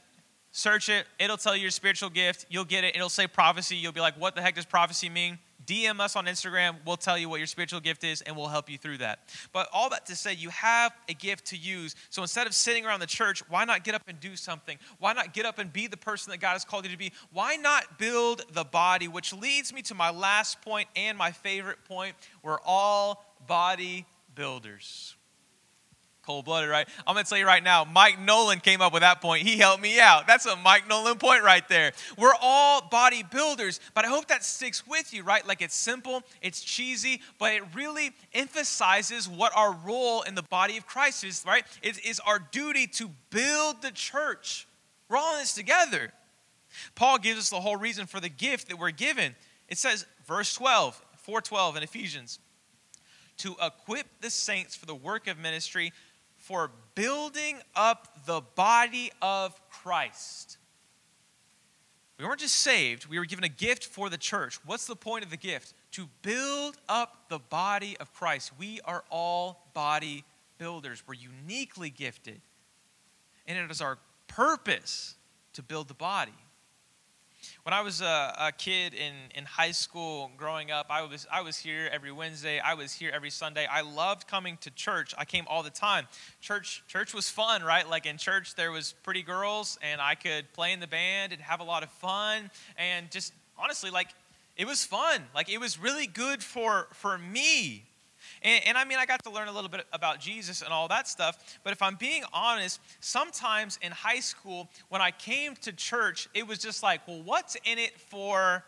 search 0.53 0.87
it. 0.87 1.05
It'll 1.19 1.35
tell 1.35 1.55
you 1.55 1.63
your 1.63 1.71
spiritual 1.71 2.11
gift. 2.11 2.45
You'll 2.47 2.63
get 2.63 2.83
it. 2.83 2.95
It'll 2.95 3.09
say 3.09 3.25
prophecy. 3.27 3.75
You'll 3.75 3.91
be 3.91 3.99
like 3.99 4.17
what 4.17 4.35
the 4.35 4.41
heck 4.41 4.55
does 4.55 4.65
prophecy 4.65 5.09
mean 5.09 5.37
DM 5.65 5.99
us 5.99 6.15
on 6.15 6.25
Instagram. 6.25 6.75
We'll 6.85 6.97
tell 6.97 7.17
you 7.17 7.29
what 7.29 7.39
your 7.39 7.47
spiritual 7.47 7.79
gift 7.79 8.03
is 8.03 8.21
and 8.21 8.35
we'll 8.35 8.47
help 8.47 8.69
you 8.69 8.77
through 8.77 8.97
that. 8.99 9.19
But 9.51 9.69
all 9.73 9.89
that 9.89 10.05
to 10.07 10.15
say, 10.15 10.33
you 10.33 10.49
have 10.49 10.93
a 11.09 11.13
gift 11.13 11.45
to 11.47 11.57
use. 11.57 11.95
So 12.09 12.21
instead 12.21 12.47
of 12.47 12.53
sitting 12.53 12.85
around 12.85 12.99
the 12.99 13.07
church, 13.07 13.41
why 13.49 13.65
not 13.65 13.83
get 13.83 13.95
up 13.95 14.03
and 14.07 14.19
do 14.19 14.35
something? 14.35 14.77
Why 14.99 15.13
not 15.13 15.33
get 15.33 15.45
up 15.45 15.59
and 15.59 15.71
be 15.71 15.87
the 15.87 15.97
person 15.97 16.31
that 16.31 16.37
God 16.37 16.53
has 16.53 16.65
called 16.65 16.85
you 16.85 16.91
to 16.91 16.97
be? 16.97 17.11
Why 17.31 17.55
not 17.55 17.97
build 17.97 18.43
the 18.53 18.63
body? 18.63 19.07
Which 19.07 19.33
leads 19.33 19.73
me 19.73 19.81
to 19.83 19.95
my 19.95 20.11
last 20.11 20.61
point 20.61 20.87
and 20.95 21.17
my 21.17 21.31
favorite 21.31 21.83
point. 21.85 22.15
We're 22.41 22.61
all 22.65 23.25
body 23.47 24.05
builders 24.35 25.15
cold 26.25 26.45
blooded, 26.45 26.69
right? 26.69 26.87
I'm 27.05 27.15
going 27.15 27.23
to 27.23 27.29
tell 27.29 27.37
you 27.37 27.45
right 27.45 27.63
now, 27.63 27.85
Mike 27.85 28.19
Nolan 28.19 28.59
came 28.59 28.81
up 28.81 28.93
with 28.93 29.01
that 29.01 29.21
point. 29.21 29.45
He 29.45 29.57
helped 29.57 29.81
me 29.81 29.99
out. 29.99 30.25
That's 30.27 30.45
a 30.45 30.55
Mike 30.55 30.87
Nolan 30.87 31.17
point 31.17 31.43
right 31.43 31.67
there. 31.67 31.91
We're 32.17 32.33
all 32.41 32.81
bodybuilders, 32.81 33.79
but 33.93 34.05
I 34.05 34.07
hope 34.07 34.27
that 34.27 34.43
sticks 34.43 34.87
with 34.87 35.13
you, 35.13 35.23
right? 35.23 35.45
Like 35.47 35.61
it's 35.61 35.75
simple, 35.75 36.23
it's 36.41 36.61
cheesy, 36.61 37.21
but 37.39 37.53
it 37.53 37.63
really 37.73 38.11
emphasizes 38.33 39.27
what 39.27 39.51
our 39.55 39.73
role 39.85 40.21
in 40.21 40.35
the 40.35 40.43
body 40.43 40.77
of 40.77 40.85
Christ 40.85 41.23
is, 41.23 41.43
right? 41.45 41.65
It 41.81 42.03
is 42.05 42.19
our 42.21 42.39
duty 42.39 42.87
to 42.87 43.09
build 43.29 43.81
the 43.81 43.91
church. 43.91 44.67
We're 45.09 45.17
all 45.17 45.33
in 45.33 45.41
this 45.41 45.53
together. 45.53 46.11
Paul 46.95 47.19
gives 47.19 47.39
us 47.39 47.49
the 47.49 47.61
whole 47.61 47.77
reason 47.77 48.05
for 48.07 48.19
the 48.19 48.29
gift 48.29 48.69
that 48.69 48.79
we're 48.79 48.91
given. 48.91 49.35
It 49.67 49.77
says, 49.77 50.05
verse 50.25 50.53
12, 50.55 50.95
412 51.17 51.77
in 51.77 51.83
Ephesians, 51.83 52.39
to 53.37 53.55
equip 53.61 54.07
the 54.21 54.29
saints 54.29 54.75
for 54.75 54.85
the 54.85 54.95
work 54.95 55.27
of 55.27 55.37
ministry 55.37 55.91
for 56.43 56.71
building 56.93 57.57
up 57.73 58.25
the 58.25 58.41
body 58.55 59.09
of 59.21 59.57
Christ. 59.69 60.57
We 62.19 62.25
weren't 62.25 62.41
just 62.41 62.57
saved, 62.57 63.07
we 63.07 63.17
were 63.17 63.23
given 63.23 63.45
a 63.45 63.49
gift 63.49 63.85
for 63.85 64.09
the 64.09 64.17
church. 64.17 64.59
What's 64.65 64.85
the 64.85 64.95
point 64.95 65.23
of 65.23 65.31
the 65.31 65.37
gift? 65.37 65.73
To 65.91 66.09
build 66.21 66.75
up 66.89 67.29
the 67.29 67.39
body 67.39 67.95
of 67.97 68.13
Christ. 68.13 68.51
We 68.59 68.81
are 68.83 69.05
all 69.09 69.69
body 69.73 70.25
builders, 70.57 71.01
we're 71.07 71.13
uniquely 71.13 71.89
gifted. 71.89 72.41
And 73.47 73.57
it 73.57 73.71
is 73.71 73.79
our 73.79 73.97
purpose 74.27 75.15
to 75.53 75.63
build 75.63 75.87
the 75.87 75.93
body. 75.93 76.33
When 77.63 77.73
I 77.73 77.81
was 77.81 78.01
a, 78.01 78.35
a, 78.39 78.51
kid 78.51 78.93
in, 78.93 79.13
in 79.35 79.45
high 79.45 79.71
school 79.71 80.31
growing 80.37 80.71
up, 80.71 80.87
I 80.89 81.01
was, 81.03 81.27
I 81.31 81.41
was 81.41 81.57
here 81.57 81.89
every 81.91 82.11
Wednesday. 82.11 82.59
I 82.59 82.73
was 82.73 82.93
here 82.93 83.11
every 83.13 83.29
Sunday. 83.29 83.67
I 83.69 83.81
loved 83.81 84.27
coming 84.27 84.57
to 84.61 84.71
church. 84.71 85.13
I 85.17 85.25
came 85.25 85.45
all 85.47 85.63
the 85.63 85.69
time. 85.69 86.07
Church, 86.41 86.83
church 86.87 87.13
was 87.13 87.29
fun, 87.29 87.63
right? 87.63 87.89
Like 87.89 88.05
in 88.05 88.17
church, 88.17 88.55
there 88.55 88.71
was 88.71 88.93
pretty 89.03 89.23
girls, 89.23 89.77
and 89.81 90.01
I 90.01 90.15
could 90.15 90.51
play 90.53 90.73
in 90.73 90.79
the 90.79 90.87
band 90.87 91.33
and 91.33 91.41
have 91.41 91.59
a 91.59 91.63
lot 91.63 91.83
of 91.83 91.89
fun. 91.89 92.51
And 92.77 93.09
just 93.11 93.33
honestly, 93.57 93.89
like, 93.89 94.09
it 94.57 94.65
was 94.65 94.83
fun. 94.83 95.23
Like, 95.33 95.49
it 95.49 95.59
was 95.59 95.79
really 95.79 96.07
good 96.07 96.43
for, 96.43 96.87
for 96.93 97.17
me 97.17 97.85
and, 98.43 98.61
and, 98.67 98.77
I 98.77 98.85
mean, 98.85 98.97
I 98.97 99.05
got 99.05 99.23
to 99.23 99.29
learn 99.29 99.47
a 99.47 99.51
little 99.51 99.69
bit 99.69 99.85
about 99.93 100.19
Jesus 100.19 100.61
and 100.61 100.71
all 100.71 100.87
that 100.89 101.07
stuff. 101.07 101.59
But 101.63 101.73
if 101.73 101.81
I'm 101.81 101.95
being 101.95 102.23
honest, 102.33 102.79
sometimes 102.99 103.79
in 103.81 103.91
high 103.91 104.19
school, 104.19 104.69
when 104.89 105.01
I 105.01 105.11
came 105.11 105.55
to 105.61 105.71
church, 105.71 106.27
it 106.33 106.47
was 106.47 106.59
just 106.59 106.83
like, 106.83 107.07
well, 107.07 107.21
what's 107.23 107.55
in 107.63 107.77
it 107.77 107.99
for 107.99 108.63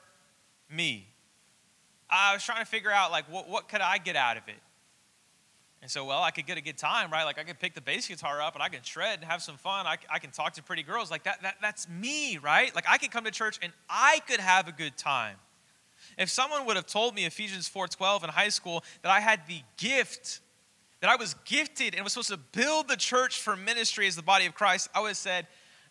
me? 0.70 1.08
I 2.10 2.34
was 2.34 2.44
trying 2.44 2.64
to 2.64 2.70
figure 2.70 2.92
out, 2.92 3.12
like, 3.12 3.30
what, 3.32 3.50
what 3.50 3.68
could 3.68 3.82
I 3.82 3.98
get 3.98 4.16
out 4.16 4.38
of 4.38 4.48
it? 4.48 4.56
And 5.82 5.92
so, 5.92 6.04
well, 6.04 6.24
I 6.24 6.32
could 6.32 6.48
get 6.48 6.58
a 6.58 6.62
good 6.62 6.80
time, 6.80 7.12
right? 7.12 7.26
Like, 7.26 7.38
I 7.38 7.44
could 7.44 7.60
pick 7.60 7.76
the 7.76 7.82
bass 7.82 8.08
guitar 8.08 8.42
up 8.42 8.56
and 8.56 8.64
I 8.64 8.70
can 8.70 8.82
shred 8.82 9.20
and 9.20 9.30
have 9.30 9.44
some 9.44 9.58
fun. 9.58 9.86
I, 9.86 9.98
I 10.10 10.18
can 10.18 10.32
talk 10.32 10.54
to 10.54 10.64
pretty 10.64 10.82
girls. 10.82 11.12
Like, 11.12 11.26
that, 11.26 11.44
that, 11.44 11.58
that's 11.62 11.88
me, 11.88 12.40
right? 12.40 12.74
Like, 12.74 12.86
I 12.90 12.98
could 12.98 13.12
come 13.12 13.26
to 13.26 13.32
church 13.32 13.60
and 13.62 13.72
I 13.88 14.20
could 14.28 14.40
have 14.40 14.68
a 14.68 14.72
good 14.72 14.98
time. 14.98 15.36
If 16.18 16.30
someone 16.30 16.66
would 16.66 16.76
have 16.76 16.88
told 16.88 17.16
me 17.16 17.26
Ephesians 17.26 17.70
4:12 17.70 18.24
in 18.24 18.30
high 18.30 18.50
school 18.50 18.84
that 19.02 19.12
I 19.12 19.20
had 19.20 19.48
the 19.48 19.62
gift 19.78 20.42
that 21.02 21.10
I 21.10 21.18
was 21.18 21.36
gifted 21.46 21.94
and 21.94 22.04
was 22.04 22.14
supposed 22.14 22.30
to 22.30 22.38
build 22.38 22.88
the 22.88 22.98
church 22.98 23.40
for 23.40 23.56
ministry 23.56 24.08
as 24.08 24.16
the 24.16 24.24
body 24.24 24.46
of 24.46 24.56
Christ, 24.56 24.90
I 24.96 25.02
would 25.02 25.10
have 25.10 25.18
said, 25.18 25.46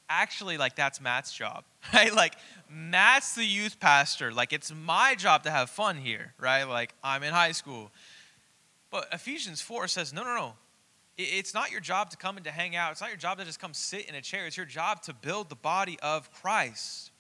actually, 0.09 0.57
like 0.57 0.75
that's 0.75 1.01
Matt's 1.01 1.33
job, 1.33 1.65
right? 1.95 2.13
Like 2.13 2.35
Matt's 2.69 3.35
the 3.35 3.45
youth 3.45 3.79
pastor. 3.79 4.33
Like 4.33 4.53
it's 4.53 4.73
my 4.75 5.15
job 5.15 5.45
to 5.45 5.51
have 5.51 5.71
fun 5.71 5.97
here, 5.97 6.35
right? 6.39 6.65
Like 6.65 6.95
I'm 7.03 7.23
in 7.23 7.33
high 7.33 7.53
school. 7.53 7.93
But 8.91 9.09
Ephesians 9.13 9.61
4 9.61 9.89
says, 9.89 10.13
no, 10.13 10.23
no, 10.23 10.35
no. 10.35 10.53
It's 11.17 11.55
not 11.55 11.71
your 11.71 11.81
job 11.81 12.11
to 12.11 12.17
come 12.17 12.37
and 12.37 12.45
to 12.45 12.51
hang 12.51 12.75
out. 12.75 12.91
It's 12.91 13.01
not 13.01 13.11
your 13.11 13.17
job 13.17 13.39
to 13.39 13.45
just 13.45 13.61
come 13.61 13.73
sit 13.73 14.09
in 14.09 14.17
a 14.17 14.21
chair. 14.21 14.47
It's 14.47 14.57
your 14.57 14.67
job 14.67 15.03
to 15.03 15.15
build 15.15 15.49
the 15.49 15.55
body 15.55 15.97
of 16.03 16.31
Christ. 16.33 17.13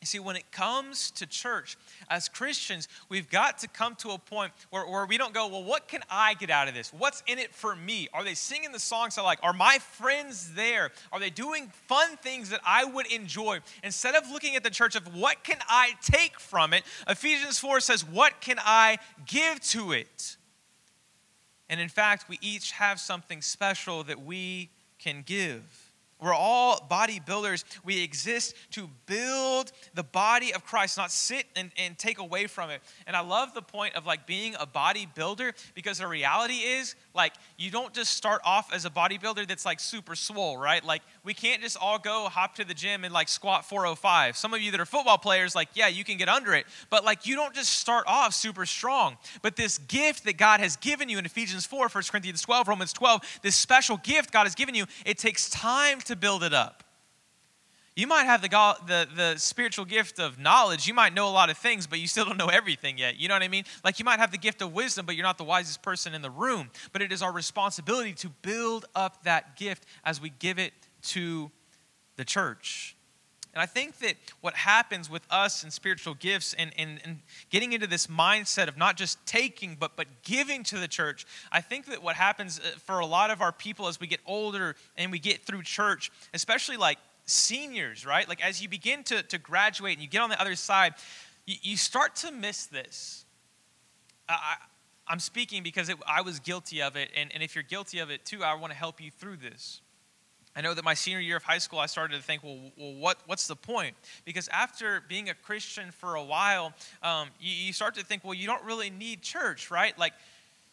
You 0.00 0.06
see, 0.06 0.18
when 0.18 0.34
it 0.34 0.50
comes 0.50 1.10
to 1.12 1.26
church, 1.26 1.76
as 2.08 2.26
Christians, 2.26 2.88
we've 3.10 3.28
got 3.28 3.58
to 3.58 3.68
come 3.68 3.94
to 3.96 4.12
a 4.12 4.18
point 4.18 4.50
where, 4.70 4.86
where 4.86 5.04
we 5.04 5.18
don't 5.18 5.34
go, 5.34 5.46
well, 5.48 5.62
what 5.62 5.88
can 5.88 6.00
I 6.08 6.32
get 6.34 6.48
out 6.48 6.68
of 6.68 6.74
this? 6.74 6.90
What's 6.90 7.22
in 7.26 7.38
it 7.38 7.54
for 7.54 7.76
me? 7.76 8.08
Are 8.14 8.24
they 8.24 8.32
singing 8.32 8.72
the 8.72 8.78
songs 8.78 9.18
I 9.18 9.22
like? 9.22 9.40
Are 9.42 9.52
my 9.52 9.76
friends 9.78 10.54
there? 10.54 10.90
Are 11.12 11.20
they 11.20 11.28
doing 11.28 11.70
fun 11.86 12.16
things 12.16 12.48
that 12.48 12.60
I 12.64 12.86
would 12.86 13.12
enjoy? 13.12 13.58
Instead 13.84 14.14
of 14.14 14.30
looking 14.30 14.56
at 14.56 14.62
the 14.62 14.70
church 14.70 14.96
of 14.96 15.14
what 15.14 15.44
can 15.44 15.58
I 15.68 15.90
take 16.00 16.40
from 16.40 16.72
it, 16.72 16.82
Ephesians 17.06 17.58
4 17.58 17.80
says, 17.80 18.02
what 18.02 18.40
can 18.40 18.56
I 18.58 18.96
give 19.26 19.60
to 19.60 19.92
it? 19.92 20.38
And 21.68 21.78
in 21.78 21.90
fact, 21.90 22.26
we 22.26 22.38
each 22.40 22.72
have 22.72 22.98
something 22.98 23.42
special 23.42 24.02
that 24.04 24.22
we 24.24 24.70
can 24.98 25.22
give. 25.26 25.89
We're 26.20 26.34
all 26.34 26.86
bodybuilders. 26.90 27.64
We 27.84 28.02
exist 28.02 28.54
to 28.72 28.88
build 29.06 29.72
the 29.94 30.02
body 30.02 30.52
of 30.54 30.64
Christ, 30.64 30.96
not 30.96 31.10
sit 31.10 31.46
and, 31.56 31.70
and 31.76 31.98
take 31.98 32.18
away 32.18 32.46
from 32.46 32.70
it. 32.70 32.80
And 33.06 33.16
I 33.16 33.20
love 33.20 33.54
the 33.54 33.62
point 33.62 33.96
of 33.96 34.06
like 34.06 34.26
being 34.26 34.54
a 34.56 34.66
bodybuilder 34.66 35.52
because 35.74 35.98
the 35.98 36.06
reality 36.06 36.54
is 36.54 36.94
like 37.14 37.32
you 37.58 37.70
don't 37.70 37.92
just 37.92 38.14
start 38.14 38.40
off 38.44 38.72
as 38.72 38.84
a 38.84 38.90
bodybuilder 38.90 39.48
that's 39.48 39.64
like 39.64 39.80
super 39.80 40.14
swole, 40.14 40.56
right? 40.56 40.84
Like 40.84 41.02
we 41.24 41.34
can't 41.34 41.62
just 41.62 41.76
all 41.80 41.98
go 41.98 42.28
hop 42.28 42.54
to 42.56 42.64
the 42.64 42.74
gym 42.74 43.04
and 43.04 43.12
like 43.12 43.28
squat 43.28 43.64
405. 43.64 44.36
Some 44.36 44.54
of 44.54 44.60
you 44.60 44.70
that 44.72 44.80
are 44.80 44.86
football 44.86 45.18
players, 45.18 45.54
like, 45.54 45.68
yeah, 45.74 45.88
you 45.88 46.04
can 46.04 46.16
get 46.16 46.28
under 46.28 46.54
it. 46.54 46.66
But 46.90 47.04
like 47.04 47.26
you 47.26 47.36
don't 47.36 47.54
just 47.54 47.78
start 47.78 48.04
off 48.06 48.34
super 48.34 48.66
strong. 48.66 49.16
But 49.42 49.56
this 49.56 49.78
gift 49.78 50.24
that 50.24 50.36
God 50.36 50.60
has 50.60 50.76
given 50.76 51.08
you 51.08 51.18
in 51.18 51.24
Ephesians 51.24 51.66
4, 51.66 51.88
1 51.88 52.04
Corinthians 52.10 52.42
12, 52.42 52.68
Romans 52.68 52.92
12, 52.92 53.40
this 53.42 53.56
special 53.56 53.96
gift 53.98 54.32
God 54.32 54.44
has 54.44 54.54
given 54.54 54.74
you, 54.74 54.86
it 55.04 55.18
takes 55.18 55.48
time 55.50 56.00
build 56.16 56.42
it 56.42 56.54
up. 56.54 56.84
You 57.96 58.06
might 58.06 58.24
have 58.24 58.40
the, 58.40 58.48
the, 58.86 59.08
the 59.14 59.36
spiritual 59.36 59.84
gift 59.84 60.18
of 60.18 60.38
knowledge. 60.38 60.86
You 60.86 60.94
might 60.94 61.12
know 61.12 61.28
a 61.28 61.30
lot 61.30 61.50
of 61.50 61.58
things, 61.58 61.86
but 61.86 61.98
you 61.98 62.06
still 62.06 62.24
don't 62.24 62.38
know 62.38 62.46
everything 62.46 62.96
yet. 62.96 63.18
You 63.18 63.28
know 63.28 63.34
what 63.34 63.42
I 63.42 63.48
mean? 63.48 63.64
Like 63.84 63.98
you 63.98 64.04
might 64.04 64.20
have 64.20 64.30
the 64.30 64.38
gift 64.38 64.62
of 64.62 64.72
wisdom, 64.72 65.04
but 65.06 65.16
you're 65.16 65.24
not 65.24 65.38
the 65.38 65.44
wisest 65.44 65.82
person 65.82 66.14
in 66.14 66.22
the 66.22 66.30
room. 66.30 66.70
But 66.92 67.02
it 67.02 67.12
is 67.12 67.20
our 67.20 67.32
responsibility 67.32 68.14
to 68.14 68.30
build 68.42 68.86
up 68.94 69.24
that 69.24 69.56
gift 69.56 69.84
as 70.04 70.20
we 70.20 70.30
give 70.30 70.58
it 70.58 70.72
to 71.02 71.50
the 72.16 72.24
church. 72.24 72.96
And 73.52 73.60
I 73.60 73.66
think 73.66 73.98
that 73.98 74.14
what 74.40 74.54
happens 74.54 75.10
with 75.10 75.22
us 75.28 75.64
and 75.64 75.72
spiritual 75.72 76.14
gifts 76.14 76.54
and, 76.56 76.72
and, 76.78 77.00
and 77.04 77.18
getting 77.50 77.72
into 77.72 77.88
this 77.88 78.06
mindset 78.06 78.68
of 78.68 78.76
not 78.76 78.96
just 78.96 79.24
taking, 79.26 79.76
but, 79.78 79.96
but 79.96 80.06
giving 80.22 80.62
to 80.64 80.78
the 80.78 80.86
church, 80.86 81.26
I 81.50 81.60
think 81.60 81.86
that 81.86 82.02
what 82.02 82.14
happens 82.14 82.60
uh, 82.60 82.78
for 82.78 83.00
a 83.00 83.06
lot 83.06 83.30
of 83.30 83.40
our 83.40 83.50
people 83.50 83.88
as 83.88 83.98
we 83.98 84.06
get 84.06 84.20
older 84.24 84.76
and 84.96 85.10
we 85.10 85.18
get 85.18 85.42
through 85.42 85.62
church, 85.62 86.12
especially 86.32 86.76
like 86.76 86.98
seniors, 87.26 88.06
right? 88.06 88.28
Like 88.28 88.44
as 88.44 88.62
you 88.62 88.68
begin 88.68 89.02
to, 89.04 89.22
to 89.24 89.38
graduate 89.38 89.94
and 89.94 90.02
you 90.02 90.08
get 90.08 90.22
on 90.22 90.30
the 90.30 90.40
other 90.40 90.54
side, 90.54 90.94
you, 91.46 91.56
you 91.62 91.76
start 91.76 92.14
to 92.16 92.30
miss 92.30 92.66
this. 92.66 93.24
I, 94.28 94.56
I'm 95.08 95.18
speaking 95.18 95.64
because 95.64 95.88
it, 95.88 95.96
I 96.06 96.22
was 96.22 96.38
guilty 96.38 96.82
of 96.82 96.94
it, 96.94 97.10
and, 97.16 97.32
and 97.34 97.42
if 97.42 97.56
you're 97.56 97.64
guilty 97.64 97.98
of 97.98 98.10
it 98.10 98.24
too, 98.24 98.44
I 98.44 98.54
want 98.54 98.72
to 98.72 98.78
help 98.78 99.00
you 99.00 99.10
through 99.10 99.38
this. 99.38 99.80
I 100.56 100.62
know 100.62 100.74
that 100.74 100.84
my 100.84 100.94
senior 100.94 101.20
year 101.20 101.36
of 101.36 101.44
high 101.44 101.58
school, 101.58 101.78
I 101.78 101.86
started 101.86 102.16
to 102.16 102.22
think, 102.22 102.42
well, 102.42 102.58
well 102.76 102.94
what, 102.94 103.18
what's 103.26 103.46
the 103.46 103.56
point? 103.56 103.94
Because 104.24 104.48
after 104.48 105.02
being 105.08 105.28
a 105.28 105.34
Christian 105.34 105.92
for 105.92 106.16
a 106.16 106.24
while, 106.24 106.72
um, 107.02 107.28
you, 107.40 107.52
you 107.66 107.72
start 107.72 107.94
to 107.94 108.04
think, 108.04 108.24
well, 108.24 108.34
you 108.34 108.46
don't 108.46 108.64
really 108.64 108.90
need 108.90 109.22
church, 109.22 109.70
right? 109.70 109.96
Like, 109.98 110.12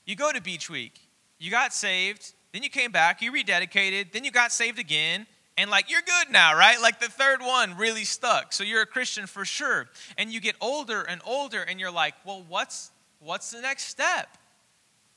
you 0.06 0.16
go 0.16 0.32
to 0.32 0.42
Beach 0.42 0.70
Week, 0.70 1.00
you 1.38 1.52
got 1.52 1.74
saved, 1.74 2.34
then 2.54 2.64
you 2.64 2.70
came 2.70 2.92
back, 2.92 3.22
you 3.22 3.32
rededicated, 3.32 4.12
then 4.14 4.24
you 4.24 4.32
got 4.32 4.52
saved 4.52 4.80
again, 4.80 5.28
and 5.58 5.72
like 5.72 5.90
you're 5.90 6.02
good 6.02 6.32
now, 6.32 6.56
right? 6.56 6.80
Like 6.82 7.00
the 7.00 7.10
third 7.10 7.42
one 7.42 7.76
really 7.78 8.04
stuck. 8.04 8.54
So 8.54 8.64
you're 8.64 8.84
a 8.84 8.88
Christian 8.88 9.26
for 9.26 9.44
sure. 9.44 9.90
And 10.18 10.32
you 10.32 10.40
get 10.40 10.56
older 10.62 11.02
and 11.02 11.20
older 11.26 11.64
and 11.64 11.80
you're 11.80 11.92
like, 11.92 12.14
"Well, 12.24 12.46
what's 12.48 12.92
what's 13.20 13.52
the 13.52 13.62
next 13.62 13.86
step?" 13.86 14.38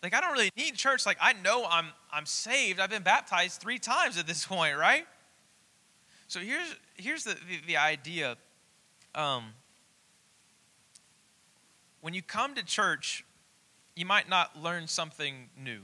Like 0.03 0.15
I 0.15 0.21
don't 0.21 0.33
really 0.33 0.51
need 0.57 0.75
church. 0.75 1.07
Like 1.07 1.19
I 1.21 1.35
know 1.35 1.67
I'm 1.69 1.89
I'm 2.13 2.27
saved. 2.27 2.81
I've 2.81 2.91
been 2.91 3.03
baptized 3.03 3.61
3 3.61 3.79
times 3.79 4.19
at 4.19 4.27
this 4.27 4.47
point, 4.47 4.77
right? 4.77 5.07
So 6.29 6.41
here's 6.41 6.75
here's 6.95 7.25
the 7.25 7.35
the, 7.35 7.61
the 7.67 7.77
idea 7.77 8.37
um 9.15 9.53
when 12.01 12.15
you 12.15 12.23
come 12.23 12.55
to 12.55 12.65
church, 12.65 13.25
you 13.95 14.07
might 14.07 14.29
not 14.29 14.61
learn 14.61 14.87
something 14.87 15.51
new. 15.57 15.81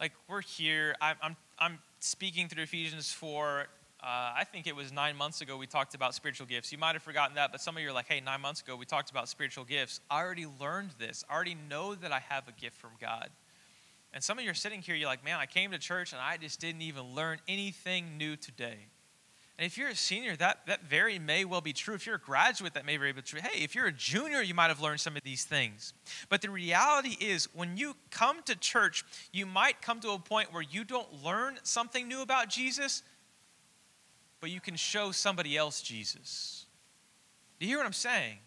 Like 0.00 0.12
we're 0.28 0.40
here, 0.40 0.94
I'm, 1.00 1.16
I'm, 1.22 1.36
I'm 1.58 1.78
speaking 2.00 2.48
through 2.48 2.64
Ephesians 2.64 3.12
4, 3.12 3.66
uh, 4.02 4.32
I 4.36 4.44
think 4.50 4.66
it 4.66 4.74
was 4.74 4.92
nine 4.92 5.16
months 5.16 5.42
ago 5.42 5.58
we 5.58 5.66
talked 5.66 5.94
about 5.94 6.14
spiritual 6.14 6.46
gifts. 6.46 6.72
You 6.72 6.78
might 6.78 6.94
have 6.94 7.02
forgotten 7.02 7.34
that, 7.34 7.52
but 7.52 7.60
some 7.60 7.76
of 7.76 7.82
you 7.82 7.90
are 7.90 7.92
like, 7.92 8.08
hey, 8.08 8.20
nine 8.20 8.40
months 8.40 8.62
ago 8.62 8.74
we 8.74 8.86
talked 8.86 9.10
about 9.10 9.28
spiritual 9.28 9.64
gifts. 9.64 10.00
I 10.10 10.22
already 10.22 10.46
learned 10.58 10.90
this. 10.98 11.22
I 11.28 11.34
already 11.34 11.56
know 11.68 11.94
that 11.94 12.10
I 12.10 12.20
have 12.20 12.48
a 12.48 12.52
gift 12.52 12.76
from 12.76 12.90
God. 12.98 13.28
And 14.12 14.24
some 14.24 14.38
of 14.38 14.44
you 14.44 14.50
are 14.50 14.54
sitting 14.54 14.80
here, 14.80 14.94
you're 14.94 15.08
like, 15.08 15.24
man, 15.24 15.38
I 15.38 15.46
came 15.46 15.70
to 15.72 15.78
church 15.78 16.12
and 16.12 16.20
I 16.20 16.38
just 16.38 16.60
didn't 16.60 16.82
even 16.82 17.14
learn 17.14 17.38
anything 17.46 18.16
new 18.16 18.36
today. 18.36 18.86
And 19.60 19.66
if 19.66 19.76
you're 19.76 19.90
a 19.90 19.94
senior, 19.94 20.34
that, 20.36 20.60
that 20.68 20.84
very 20.84 21.18
may 21.18 21.44
well 21.44 21.60
be 21.60 21.74
true. 21.74 21.94
If 21.94 22.06
you're 22.06 22.16
a 22.16 22.18
graduate, 22.18 22.72
that 22.72 22.86
may 22.86 22.96
very 22.96 23.12
be 23.12 23.20
true. 23.20 23.40
Hey, 23.42 23.62
if 23.62 23.74
you're 23.74 23.88
a 23.88 23.92
junior, 23.92 24.40
you 24.40 24.54
might 24.54 24.68
have 24.68 24.80
learned 24.80 25.00
some 25.00 25.18
of 25.18 25.22
these 25.22 25.44
things. 25.44 25.92
But 26.30 26.40
the 26.40 26.48
reality 26.48 27.14
is, 27.20 27.46
when 27.52 27.76
you 27.76 27.94
come 28.10 28.42
to 28.44 28.56
church, 28.56 29.04
you 29.34 29.44
might 29.44 29.82
come 29.82 30.00
to 30.00 30.12
a 30.12 30.18
point 30.18 30.50
where 30.50 30.62
you 30.62 30.82
don't 30.82 31.22
learn 31.22 31.58
something 31.62 32.08
new 32.08 32.22
about 32.22 32.48
Jesus, 32.48 33.02
but 34.40 34.50
you 34.50 34.60
can 34.60 34.76
show 34.76 35.12
somebody 35.12 35.56
else 35.56 35.82
Jesus. 35.82 36.66
Do 37.58 37.66
you 37.66 37.72
hear 37.72 37.78
what 37.78 37.86
I'm 37.86 37.92
saying? 37.92 38.38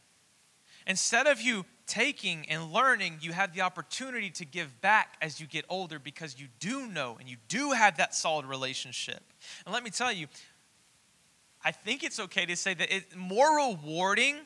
Instead 0.88 1.28
of 1.28 1.42
you 1.42 1.66
taking 1.86 2.50
and 2.50 2.72
learning, 2.72 3.20
you 3.22 3.32
have 3.32 3.54
the 3.54 3.62
opportunity 3.62 4.30
to 4.32 4.46
give 4.46 4.82
back 4.82 5.16
as 5.22 5.40
you 5.40 5.48
get 5.48 5.66
older 5.70 6.00
because 6.00 6.40
you 6.40 6.48
do 6.60 6.88
know 6.88 7.18
and 7.20 7.30
you 7.30 7.38
do 7.48 7.72
have 7.72 7.98
that 7.98 8.16
solid 8.16 8.46
relationship. 8.46 9.22
And 9.66 9.74
let 9.74 9.84
me 9.84 9.90
tell 9.90 10.12
you, 10.12 10.28
I 11.64 11.72
think 11.72 12.04
it's 12.04 12.20
okay 12.20 12.46
to 12.46 12.56
say 12.56 12.74
that 12.74 12.94
it's 12.94 13.16
more 13.16 13.56
rewarding 13.56 14.38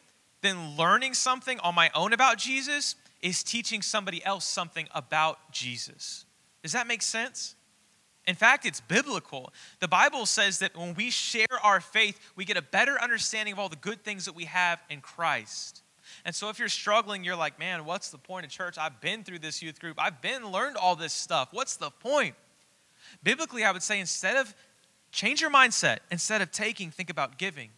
than 0.42 0.78
learning 0.78 1.14
something 1.14 1.60
on 1.62 1.74
my 1.74 1.90
own 1.96 2.14
about 2.14 2.38
Jesus 2.38 2.96
is 3.22 3.44
teaching 3.44 3.82
somebody 3.82 4.24
else 4.24 4.46
something 4.46 4.88
about 4.94 5.52
Jesus. 5.52 6.26
Does 6.62 6.74
that 6.74 6.86
make 6.88 7.02
sense? 7.02 7.56
In 8.28 8.36
fact, 8.36 8.66
it's 8.66 8.82
biblical. 8.82 9.52
The 9.80 9.88
Bible 9.88 10.26
says 10.26 10.60
that 10.60 10.76
when 10.76 10.94
we 10.94 11.10
share 11.10 11.46
our 11.64 11.80
faith, 11.80 12.20
we 12.36 12.46
get 12.46 12.58
a 12.58 12.62
better 12.62 13.02
understanding 13.02 13.54
of 13.54 13.60
all 13.60 13.70
the 13.70 13.78
good 13.78 14.04
things 14.04 14.26
that 14.26 14.36
we 14.36 14.46
have 14.46 14.80
in 14.90 15.02
Christ. 15.02 15.82
And 16.26 16.36
so 16.36 16.50
if 16.50 16.60
you're 16.60 16.68
struggling, 16.68 17.24
you're 17.24 17.36
like, 17.36 17.58
man, 17.58 17.86
what's 17.86 18.10
the 18.10 18.18
point 18.18 18.46
of 18.46 18.52
church? 18.52 18.78
I've 18.78 19.00
been 19.02 19.24
through 19.24 19.40
this 19.40 19.62
youth 19.62 19.80
group. 19.80 19.98
I've 19.98 20.22
been 20.22 20.52
learned 20.52 20.78
all 20.78 20.96
this 20.96 21.14
stuff. 21.14 21.50
What's 21.52 21.78
the 21.78 21.90
point? 21.90 22.36
Biblically, 23.24 23.64
I 23.64 23.72
would 23.72 23.84
say 23.84 24.00
instead 24.00 24.36
of 24.36 24.54
Change 25.12 25.42
your 25.42 25.50
mindset. 25.50 26.00
Instead 26.12 26.42
of 26.42 26.52
taking, 26.52 26.92
think 26.92 27.10
about 27.10 27.38
giving. 27.38 27.70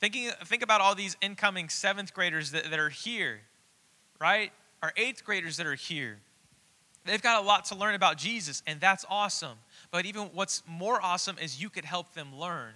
Thinking, 0.00 0.30
think 0.44 0.62
about 0.62 0.80
all 0.80 0.94
these 0.94 1.16
incoming 1.20 1.68
seventh 1.68 2.12
graders 2.14 2.50
that, 2.52 2.70
that 2.70 2.78
are 2.78 2.90
here, 2.90 3.40
right? 4.20 4.52
Our 4.82 4.92
eighth 4.96 5.24
graders 5.24 5.56
that 5.56 5.66
are 5.66 5.74
here. 5.74 6.18
They've 7.06 7.22
got 7.22 7.42
a 7.42 7.46
lot 7.46 7.66
to 7.66 7.74
learn 7.74 7.94
about 7.94 8.16
Jesus, 8.18 8.62
and 8.66 8.80
that's 8.80 9.04
awesome. 9.08 9.58
But 9.90 10.06
even 10.06 10.24
what's 10.32 10.62
more 10.66 11.00
awesome 11.00 11.36
is 11.40 11.60
you 11.60 11.70
could 11.70 11.84
help 11.84 12.14
them 12.14 12.34
learn. 12.34 12.72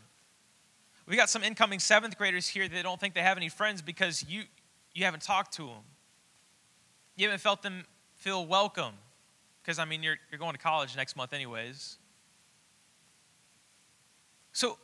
We 1.07 1.17
got 1.17 1.29
some 1.29 1.43
incoming 1.43 1.81
seventh 1.81 2.17
graders 2.17 2.47
here 2.47 2.69
that 2.69 2.83
don't 2.83 3.01
think 3.01 3.15
they 3.15 3.23
have 3.23 3.37
any 3.37 3.49
friends 3.49 3.83
because 3.83 4.25
you, 4.29 4.45
you 4.95 5.05
haven't 5.05 5.23
talked 5.23 5.55
to 5.55 5.67
them. 5.67 5.83
You 7.17 7.27
haven't 7.27 7.41
felt 7.41 7.63
them 7.63 7.85
feel 8.15 8.47
welcome. 8.47 8.95
Because, 9.63 9.79
I 9.79 9.85
mean, 9.85 10.03
you're, 10.03 10.17
you're 10.31 10.39
going 10.39 10.53
to 10.53 10.59
college 10.59 10.97
next 10.97 11.17
month, 11.17 11.33
anyways. 11.33 11.99
So, 14.53 14.79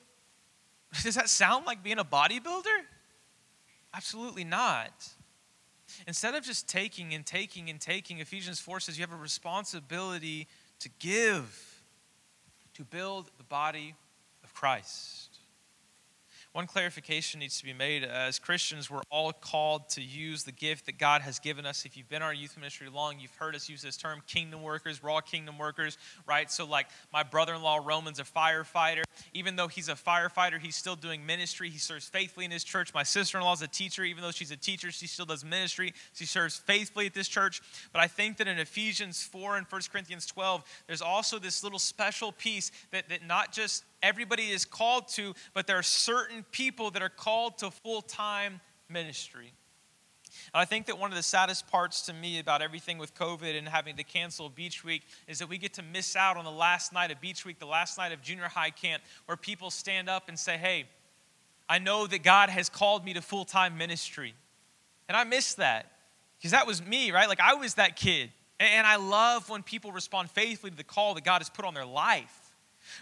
does 1.02 1.14
that 1.14 1.28
sound 1.28 1.66
like 1.66 1.82
being 1.82 1.98
a 1.98 2.04
bodybuilder? 2.04 2.84
Absolutely 3.94 4.44
not. 4.44 5.08
Instead 6.06 6.34
of 6.34 6.44
just 6.44 6.68
taking 6.68 7.14
and 7.14 7.24
taking 7.24 7.70
and 7.70 7.80
taking, 7.80 8.18
Ephesians 8.18 8.60
4 8.60 8.80
says 8.80 8.98
you 8.98 9.02
have 9.02 9.12
a 9.12 9.20
responsibility 9.20 10.46
to 10.80 10.88
give, 10.98 11.82
to 12.74 12.84
build 12.84 13.30
the 13.38 13.44
body 13.44 13.94
of 14.44 14.54
Christ. 14.54 15.25
One 16.56 16.66
clarification 16.66 17.38
needs 17.38 17.58
to 17.58 17.66
be 17.66 17.74
made. 17.74 18.02
As 18.02 18.38
Christians, 18.38 18.90
we're 18.90 19.02
all 19.10 19.30
called 19.30 19.90
to 19.90 20.00
use 20.00 20.44
the 20.44 20.52
gift 20.52 20.86
that 20.86 20.96
God 20.96 21.20
has 21.20 21.38
given 21.38 21.66
us. 21.66 21.84
If 21.84 21.98
you've 21.98 22.08
been 22.08 22.22
our 22.22 22.32
youth 22.32 22.56
ministry 22.56 22.88
long, 22.88 23.20
you've 23.20 23.34
heard 23.34 23.54
us 23.54 23.68
use 23.68 23.82
this 23.82 23.98
term 23.98 24.22
kingdom 24.26 24.62
workers. 24.62 24.98
All 25.06 25.20
kingdom 25.20 25.58
workers, 25.58 25.98
right? 26.26 26.50
So, 26.50 26.64
like 26.64 26.86
my 27.12 27.22
brother 27.22 27.52
in 27.52 27.60
law, 27.60 27.78
Roman's 27.84 28.20
a 28.20 28.24
firefighter. 28.24 29.02
Even 29.34 29.56
though 29.56 29.68
he's 29.68 29.90
a 29.90 29.94
firefighter, 29.94 30.58
he's 30.58 30.76
still 30.76 30.96
doing 30.96 31.26
ministry. 31.26 31.68
He 31.68 31.76
serves 31.76 32.08
faithfully 32.08 32.46
in 32.46 32.50
his 32.50 32.64
church. 32.64 32.94
My 32.94 33.02
sister 33.02 33.36
in 33.36 33.44
law 33.44 33.52
is 33.52 33.60
a 33.60 33.68
teacher. 33.68 34.02
Even 34.02 34.22
though 34.22 34.30
she's 34.30 34.50
a 34.50 34.56
teacher, 34.56 34.90
she 34.90 35.06
still 35.06 35.26
does 35.26 35.44
ministry. 35.44 35.92
She 36.14 36.24
serves 36.24 36.56
faithfully 36.56 37.04
at 37.04 37.12
this 37.12 37.28
church. 37.28 37.60
But 37.92 38.00
I 38.00 38.06
think 38.06 38.38
that 38.38 38.48
in 38.48 38.58
Ephesians 38.58 39.22
4 39.24 39.58
and 39.58 39.66
1 39.68 39.82
Corinthians 39.92 40.24
12, 40.24 40.64
there's 40.86 41.02
also 41.02 41.38
this 41.38 41.62
little 41.62 41.78
special 41.78 42.32
piece 42.32 42.72
that, 42.92 43.10
that 43.10 43.26
not 43.26 43.52
just 43.52 43.84
everybody 44.02 44.50
is 44.50 44.64
called 44.64 45.08
to, 45.08 45.34
but 45.54 45.66
there 45.66 45.78
are 45.78 45.82
certain 45.82 46.44
people 46.52 46.90
that 46.92 47.02
are 47.02 47.08
called 47.08 47.58
to 47.58 47.70
full 47.70 48.02
time 48.02 48.60
ministry. 48.88 49.52
And 50.52 50.60
I 50.60 50.64
think 50.64 50.86
that 50.86 50.98
one 50.98 51.10
of 51.10 51.16
the 51.16 51.22
saddest 51.22 51.66
parts 51.68 52.02
to 52.02 52.12
me 52.12 52.38
about 52.38 52.62
everything 52.62 52.98
with 52.98 53.14
COVID 53.14 53.56
and 53.56 53.68
having 53.68 53.96
to 53.96 54.04
cancel 54.04 54.48
Beach 54.48 54.84
Week 54.84 55.02
is 55.26 55.38
that 55.38 55.48
we 55.48 55.58
get 55.58 55.74
to 55.74 55.82
miss 55.82 56.14
out 56.14 56.36
on 56.36 56.44
the 56.44 56.50
last 56.50 56.92
night 56.92 57.10
of 57.10 57.20
Beach 57.20 57.44
Week, 57.44 57.58
the 57.58 57.66
last 57.66 57.96
night 57.98 58.12
of 58.12 58.22
junior 58.22 58.44
high 58.44 58.70
camp, 58.70 59.02
where 59.26 59.36
people 59.36 59.70
stand 59.70 60.08
up 60.08 60.28
and 60.28 60.38
say, 60.38 60.56
Hey, 60.56 60.86
I 61.68 61.78
know 61.78 62.06
that 62.06 62.22
God 62.22 62.48
has 62.48 62.68
called 62.68 63.04
me 63.04 63.14
to 63.14 63.22
full 63.22 63.44
time 63.44 63.76
ministry. 63.76 64.34
And 65.08 65.16
I 65.16 65.24
miss 65.24 65.54
that 65.54 65.90
because 66.38 66.50
that 66.52 66.66
was 66.66 66.84
me, 66.84 67.10
right? 67.10 67.28
Like 67.28 67.40
I 67.40 67.54
was 67.54 67.74
that 67.74 67.96
kid. 67.96 68.30
And 68.58 68.86
I 68.86 68.96
love 68.96 69.50
when 69.50 69.62
people 69.62 69.92
respond 69.92 70.30
faithfully 70.30 70.70
to 70.70 70.76
the 70.76 70.84
call 70.84 71.14
that 71.14 71.24
God 71.24 71.38
has 71.38 71.50
put 71.50 71.64
on 71.64 71.74
their 71.74 71.84
life. 71.84 72.45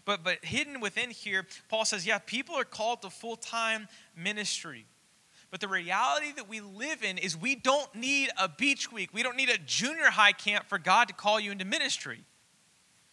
But, 0.05 0.23
but 0.25 0.45
hidden 0.45 0.81
within 0.81 1.11
here, 1.11 1.47
Paul 1.69 1.85
says, 1.85 2.07
yeah, 2.07 2.19
people 2.19 2.55
are 2.57 2.65
called 2.65 3.03
to 3.03 3.11
full 3.11 3.37
time 3.37 3.89
ministry. 4.17 4.87
But 5.51 5.61
the 5.61 5.69
reality 5.69 6.33
that 6.33 6.49
we 6.49 6.61
live 6.61 7.05
in 7.05 7.17
is 7.17 7.37
we 7.37 7.55
don't 7.55 7.95
need 7.95 8.31
a 8.37 8.49
beach 8.49 8.91
week. 8.91 9.11
We 9.13 9.23
don't 9.23 9.37
need 9.37 9.51
a 9.51 9.59
junior 9.59 10.11
high 10.11 10.33
camp 10.33 10.67
for 10.67 10.79
God 10.79 11.09
to 11.09 11.15
call 11.15 11.39
you 11.39 11.53
into 11.53 11.65
ministry. 11.65 12.25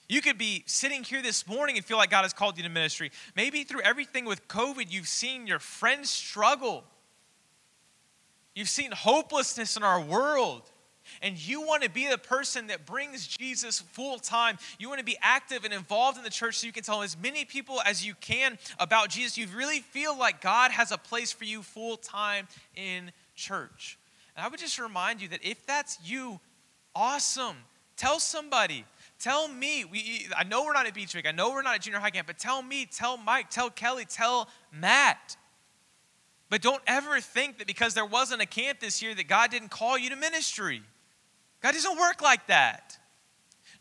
You 0.09 0.21
could 0.21 0.37
be 0.37 0.63
sitting 0.65 1.03
here 1.03 1.21
this 1.21 1.47
morning 1.47 1.77
and 1.77 1.85
feel 1.85 1.97
like 1.97 2.09
God 2.09 2.23
has 2.23 2.33
called 2.33 2.57
you 2.57 2.63
to 2.63 2.69
ministry. 2.69 3.11
Maybe 3.35 3.63
through 3.63 3.81
everything 3.81 4.25
with 4.25 4.47
COVID, 4.47 4.91
you've 4.91 5.07
seen 5.07 5.45
your 5.45 5.59
friends 5.59 6.09
struggle. 6.09 6.83
You've 8.55 8.69
seen 8.69 8.91
hopelessness 8.91 9.77
in 9.77 9.83
our 9.83 10.01
world 10.01 10.70
and 11.21 11.37
you 11.37 11.61
want 11.61 11.83
to 11.83 11.89
be 11.89 12.07
the 12.07 12.17
person 12.17 12.67
that 12.67 12.85
brings 12.85 13.27
Jesus 13.27 13.79
full 13.79 14.19
time, 14.19 14.57
you 14.79 14.87
want 14.87 14.99
to 14.99 15.05
be 15.05 15.17
active 15.21 15.63
and 15.63 15.73
involved 15.73 16.17
in 16.17 16.23
the 16.23 16.29
church 16.29 16.59
so 16.59 16.67
you 16.67 16.73
can 16.73 16.83
tell 16.83 17.01
as 17.01 17.17
many 17.17 17.45
people 17.45 17.81
as 17.85 18.05
you 18.05 18.13
can 18.21 18.57
about 18.79 19.09
Jesus, 19.09 19.37
you 19.37 19.47
really 19.55 19.79
feel 19.79 20.17
like 20.17 20.41
God 20.41 20.71
has 20.71 20.91
a 20.91 20.97
place 20.97 21.31
for 21.31 21.45
you 21.45 21.61
full 21.61 21.97
time 21.97 22.47
in 22.75 23.11
church. 23.35 23.97
And 24.35 24.45
I 24.45 24.49
would 24.49 24.59
just 24.59 24.79
remind 24.79 25.21
you 25.21 25.27
that 25.29 25.43
if 25.43 25.65
that's 25.65 25.97
you, 26.03 26.39
awesome. 26.95 27.57
Tell 27.97 28.19
somebody. 28.19 28.85
Tell 29.19 29.47
me. 29.47 29.85
We, 29.85 30.27
I 30.35 30.43
know 30.43 30.63
we're 30.63 30.73
not 30.73 30.87
at 30.87 30.93
Beach 30.93 31.13
Week. 31.13 31.27
I 31.27 31.31
know 31.31 31.51
we're 31.51 31.61
not 31.61 31.75
at 31.75 31.81
junior 31.81 31.99
high 31.99 32.09
camp, 32.09 32.27
but 32.27 32.39
tell 32.39 32.61
me, 32.61 32.85
tell 32.85 33.17
Mike, 33.17 33.49
tell 33.49 33.69
Kelly, 33.69 34.05
tell 34.05 34.49
Matt. 34.71 35.37
But 36.49 36.61
don't 36.61 36.81
ever 36.87 37.21
think 37.21 37.59
that 37.59 37.67
because 37.67 37.93
there 37.93 38.05
wasn't 38.05 38.41
a 38.41 38.45
camp 38.45 38.79
this 38.79 39.01
year 39.01 39.13
that 39.15 39.27
God 39.27 39.51
didn't 39.51 39.69
call 39.69 39.97
you 39.97 40.09
to 40.09 40.15
ministry. 40.15 40.81
God 41.61 41.73
doesn't 41.73 41.97
work 41.97 42.21
like 42.21 42.47
that. 42.47 42.97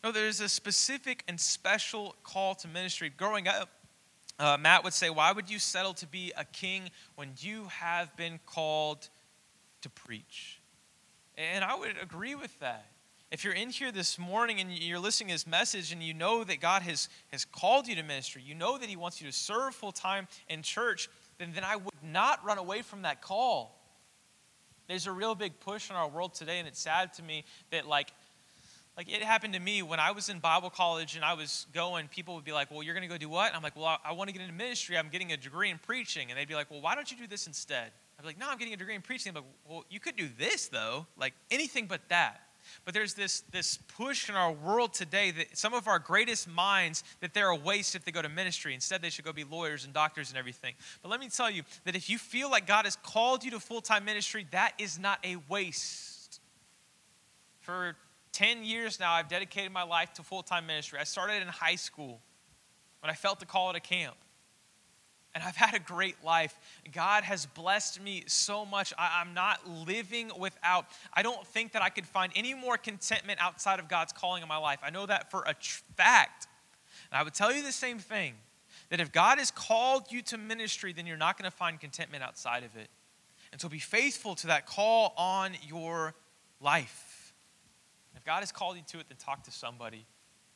No, 0.03 0.11
there's 0.11 0.39
a 0.39 0.49
specific 0.49 1.23
and 1.27 1.39
special 1.39 2.15
call 2.23 2.55
to 2.55 2.67
ministry. 2.67 3.09
Growing 3.09 3.47
up, 3.47 3.69
uh, 4.39 4.57
Matt 4.59 4.83
would 4.83 4.93
say, 4.93 5.09
Why 5.09 5.31
would 5.31 5.49
you 5.49 5.59
settle 5.59 5.93
to 5.95 6.07
be 6.07 6.31
a 6.37 6.45
king 6.45 6.89
when 7.15 7.29
you 7.39 7.65
have 7.65 8.15
been 8.15 8.39
called 8.45 9.09
to 9.81 9.89
preach? 9.89 10.59
And 11.37 11.63
I 11.63 11.75
would 11.75 11.95
agree 12.01 12.35
with 12.35 12.57
that. 12.59 12.85
If 13.31 13.45
you're 13.45 13.53
in 13.53 13.69
here 13.69 13.91
this 13.91 14.19
morning 14.19 14.59
and 14.59 14.71
you're 14.71 14.99
listening 14.99 15.29
to 15.29 15.35
this 15.35 15.47
message 15.47 15.93
and 15.93 16.03
you 16.03 16.13
know 16.13 16.43
that 16.43 16.59
God 16.59 16.81
has, 16.81 17.07
has 17.31 17.45
called 17.45 17.87
you 17.87 17.95
to 17.95 18.03
ministry, 18.03 18.43
you 18.45 18.55
know 18.55 18.77
that 18.77 18.89
He 18.89 18.95
wants 18.95 19.21
you 19.21 19.27
to 19.27 19.33
serve 19.33 19.73
full 19.73 19.93
time 19.93 20.27
in 20.49 20.63
church, 20.63 21.09
then, 21.37 21.51
then 21.53 21.63
I 21.63 21.77
would 21.77 21.93
not 22.03 22.43
run 22.45 22.57
away 22.57 22.81
from 22.81 23.03
that 23.03 23.21
call. 23.21 23.80
There's 24.91 25.07
a 25.07 25.11
real 25.13 25.35
big 25.35 25.57
push 25.61 25.89
in 25.89 25.95
our 25.95 26.09
world 26.09 26.33
today, 26.33 26.59
and 26.59 26.67
it's 26.67 26.81
sad 26.81 27.13
to 27.13 27.23
me 27.23 27.45
that, 27.69 27.87
like, 27.87 28.11
like 28.97 29.09
it 29.09 29.23
happened 29.23 29.53
to 29.53 29.59
me 29.61 29.81
when 29.81 30.01
I 30.01 30.11
was 30.11 30.27
in 30.27 30.39
Bible 30.39 30.69
college 30.69 31.15
and 31.15 31.23
I 31.23 31.33
was 31.33 31.65
going, 31.73 32.09
people 32.09 32.35
would 32.35 32.43
be 32.43 32.51
like, 32.51 32.69
Well, 32.69 32.83
you're 32.83 32.93
going 32.93 33.07
to 33.07 33.13
go 33.13 33.17
do 33.17 33.29
what? 33.29 33.47
And 33.47 33.55
I'm 33.55 33.63
like, 33.63 33.77
Well, 33.77 33.85
I, 33.85 33.97
I 34.03 34.11
want 34.11 34.27
to 34.27 34.33
get 34.33 34.41
into 34.41 34.53
ministry. 34.53 34.97
I'm 34.97 35.07
getting 35.07 35.31
a 35.31 35.37
degree 35.37 35.69
in 35.69 35.77
preaching. 35.77 36.29
And 36.29 36.37
they'd 36.37 36.47
be 36.47 36.55
like, 36.55 36.69
Well, 36.69 36.81
why 36.81 36.95
don't 36.95 37.09
you 37.09 37.15
do 37.15 37.25
this 37.25 37.47
instead? 37.47 37.89
I'd 38.19 38.21
be 38.23 38.27
like, 38.27 38.37
No, 38.37 38.49
I'm 38.49 38.57
getting 38.57 38.73
a 38.73 38.77
degree 38.77 38.93
in 38.93 39.01
preaching. 39.01 39.29
I'm 39.29 39.35
like, 39.35 39.45
well, 39.65 39.85
you 39.89 40.01
could 40.01 40.17
do 40.17 40.27
this 40.37 40.67
though, 40.67 41.07
like 41.17 41.35
anything 41.49 41.85
but 41.85 42.01
that. 42.09 42.41
But 42.85 42.93
there's 42.93 43.13
this, 43.13 43.41
this 43.51 43.77
push 43.77 44.29
in 44.29 44.35
our 44.35 44.51
world 44.51 44.93
today 44.93 45.31
that 45.31 45.57
some 45.57 45.73
of 45.73 45.87
our 45.87 45.99
greatest 45.99 46.47
minds 46.47 47.03
that 47.19 47.33
they're 47.33 47.49
a 47.49 47.55
waste 47.55 47.95
if 47.95 48.05
they 48.05 48.11
go 48.11 48.21
to 48.21 48.29
ministry. 48.29 48.73
Instead, 48.73 49.01
they 49.01 49.09
should 49.09 49.25
go 49.25 49.33
be 49.33 49.43
lawyers 49.43 49.85
and 49.85 49.93
doctors 49.93 50.29
and 50.29 50.37
everything. 50.37 50.73
But 51.01 51.09
let 51.09 51.19
me 51.19 51.29
tell 51.29 51.49
you 51.49 51.63
that 51.85 51.95
if 51.95 52.09
you 52.09 52.17
feel 52.17 52.49
like 52.49 52.67
God 52.67 52.85
has 52.85 52.95
called 52.95 53.43
you 53.43 53.51
to 53.51 53.59
full 53.59 53.81
time 53.81 54.05
ministry, 54.05 54.47
that 54.51 54.73
is 54.77 54.99
not 54.99 55.19
a 55.23 55.37
waste. 55.49 56.39
For 57.59 57.95
10 58.33 58.63
years 58.63 58.99
now, 58.99 59.13
I've 59.13 59.27
dedicated 59.27 59.71
my 59.71 59.83
life 59.83 60.13
to 60.13 60.23
full 60.23 60.43
time 60.43 60.65
ministry. 60.65 60.99
I 60.99 61.03
started 61.03 61.41
in 61.41 61.47
high 61.47 61.75
school 61.75 62.21
when 63.01 63.09
I 63.09 63.13
felt 63.13 63.39
the 63.39 63.45
call 63.45 63.69
at 63.69 63.75
a 63.75 63.79
camp 63.79 64.15
and 65.33 65.43
I've 65.43 65.55
had 65.55 65.73
a 65.73 65.79
great 65.79 66.23
life. 66.23 66.57
God 66.91 67.23
has 67.23 67.45
blessed 67.45 68.01
me 68.01 68.23
so 68.27 68.65
much. 68.65 68.93
I, 68.97 69.21
am 69.21 69.33
not 69.33 69.67
living 69.67 70.31
without, 70.37 70.87
I 71.13 71.23
don't 71.23 71.45
think 71.47 71.71
that 71.71 71.81
I 71.81 71.89
could 71.89 72.05
find 72.05 72.31
any 72.35 72.53
more 72.53 72.77
contentment 72.77 73.39
outside 73.41 73.79
of 73.79 73.87
God's 73.87 74.11
calling 74.11 74.41
in 74.43 74.49
my 74.49 74.57
life. 74.57 74.79
I 74.83 74.89
know 74.89 75.05
that 75.05 75.31
for 75.31 75.43
a 75.47 75.53
tr- 75.53 75.81
fact. 75.95 76.47
And 77.11 77.19
I 77.19 77.23
would 77.23 77.33
tell 77.33 77.53
you 77.53 77.63
the 77.63 77.71
same 77.71 77.99
thing 77.99 78.33
that 78.89 78.99
if 78.99 79.11
God 79.11 79.37
has 79.37 79.51
called 79.51 80.11
you 80.11 80.21
to 80.23 80.37
ministry, 80.37 80.91
then 80.91 81.07
you're 81.07 81.17
not 81.17 81.37
going 81.37 81.49
to 81.49 81.55
find 81.55 81.79
contentment 81.79 82.23
outside 82.23 82.63
of 82.63 82.75
it. 82.75 82.89
And 83.53 83.59
so 83.59 83.69
be 83.69 83.79
faithful 83.79 84.35
to 84.35 84.47
that 84.47 84.65
call 84.65 85.13
on 85.17 85.53
your 85.65 86.13
life. 86.59 87.33
If 88.15 88.25
God 88.25 88.39
has 88.41 88.51
called 88.51 88.75
you 88.75 88.83
to 88.89 88.99
it, 88.99 89.07
then 89.07 89.17
talk 89.17 89.43
to 89.45 89.51
somebody. 89.51 90.05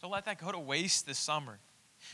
Don't 0.01 0.11
let 0.11 0.25
that 0.25 0.39
go 0.39 0.51
to 0.51 0.59
waste 0.59 1.07
this 1.07 1.17
summer. 1.17 1.59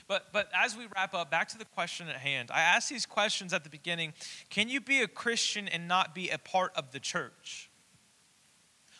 But, 0.08 0.34
but 0.34 0.50
as 0.54 0.76
we 0.76 0.88
wrap 0.96 1.14
up, 1.14 1.32
back 1.32 1.48
to 1.50 1.58
the 1.58 1.66
question 1.66 2.08
at 2.08 2.18
hand. 2.18 2.50
I 2.52 2.62
asked 2.62 2.90
these 2.90 3.06
questions 3.06 3.54
at 3.54 3.64
the 3.64 3.70
beginning 3.70 4.14
Can 4.50 4.70
you 4.70 4.82
be 4.82 5.02
a 5.02 5.08
Christian 5.08 5.68
and 5.68 5.88
not 5.88 6.16
be 6.16 6.30
a 6.30 6.38
part 6.38 6.72
of 6.76 6.92
the 6.92 7.00
church? 7.00 7.70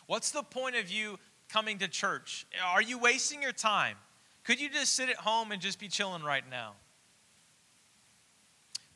What's 0.06 0.30
the 0.30 0.42
point 0.42 0.76
of 0.76 0.90
you 0.90 1.18
coming 1.48 1.78
to 1.78 1.88
church? 1.88 2.46
Are 2.64 2.82
you 2.82 2.98
wasting 2.98 3.42
your 3.42 3.52
time? 3.52 3.96
Could 4.44 4.60
you 4.60 4.68
just 4.68 4.94
sit 4.94 5.08
at 5.08 5.16
home 5.16 5.52
and 5.52 5.60
just 5.62 5.78
be 5.78 5.88
chilling 5.88 6.22
right 6.22 6.44
now? 6.50 6.74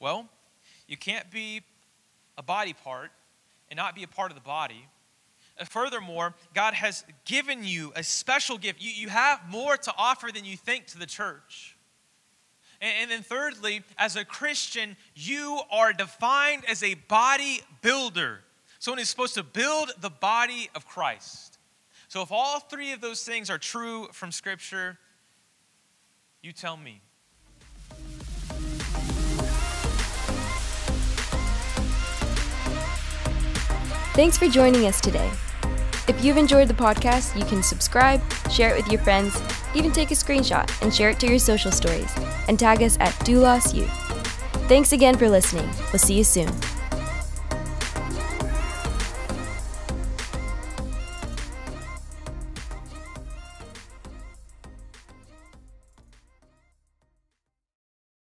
Well, 0.01 0.29
you 0.87 0.97
can't 0.97 1.31
be 1.31 1.63
a 2.37 2.43
body 2.43 2.73
part 2.73 3.11
and 3.71 3.77
not 3.77 3.95
be 3.95 4.03
a 4.03 4.09
part 4.09 4.31
of 4.31 4.35
the 4.35 4.43
body. 4.43 4.87
Uh, 5.59 5.65
furthermore, 5.65 6.35
God 6.55 6.75
has 6.75 7.05
given 7.25 7.65
you 7.65 7.93
a 7.97 8.03
special 8.03 8.59
gift. 8.59 8.83
You, 8.83 8.91
you 8.91 9.09
have 9.09 9.41
more 9.49 9.77
to 9.77 9.95
offer 9.97 10.31
than 10.33 10.45
you 10.45 10.57
think 10.57 10.87
to 10.89 10.99
the 10.99 11.07
church. 11.07 11.76
And 12.81 13.11
then, 13.11 13.23
thirdly, 13.23 13.83
as 13.99 14.17
a 14.17 14.25
Christian, 14.25 14.97
you 15.15 15.61
are 15.71 15.93
defined 15.93 16.65
as 16.69 16.83
a 16.83 16.95
body 16.95 17.61
builder. 17.81 18.41
Someone 18.79 18.99
who's 18.99 19.09
supposed 19.09 19.35
to 19.35 19.43
build 19.43 19.93
the 20.01 20.11
body 20.11 20.69
of 20.75 20.87
Christ. 20.87 21.59
So, 22.09 22.23
if 22.23 22.31
all 22.31 22.61
three 22.61 22.93
of 22.93 23.01
those 23.01 23.25
things 23.25 23.51
are 23.51 23.59
true 23.59 24.09
from 24.13 24.31
Scripture, 24.31 24.99
you 26.43 26.53
tell 26.53 26.77
me. 26.77 27.01
Thanks 34.15 34.39
for 34.39 34.49
joining 34.49 34.87
us 34.87 35.01
today. 35.01 35.31
If 36.09 36.25
you've 36.25 36.37
enjoyed 36.37 36.69
the 36.69 36.75
podcast, 36.75 37.37
you 37.37 37.45
can 37.45 37.65
subscribe, 37.65 38.23
share 38.49 38.71
it 38.71 38.77
with 38.77 38.93
your 38.93 39.01
friends, 39.03 39.41
even 39.75 39.91
take 39.91 40.13
a 40.13 40.15
screenshot 40.15 40.71
and 40.81 40.95
share 40.95 41.11
it 41.11 41.19
to 41.21 41.27
your 41.27 41.41
social 41.41 41.73
stories, 41.73 42.13
and 42.47 42.59
tag 42.59 42.81
us 42.83 42.97
at 43.01 43.13
Doulos 43.25 43.75
Youth. 43.75 43.91
Thanks 44.69 44.93
again 44.93 45.17
for 45.17 45.29
listening. 45.29 45.69
We'll 45.93 45.99
see 45.99 46.15
you 46.15 46.25
soon. 46.25 46.49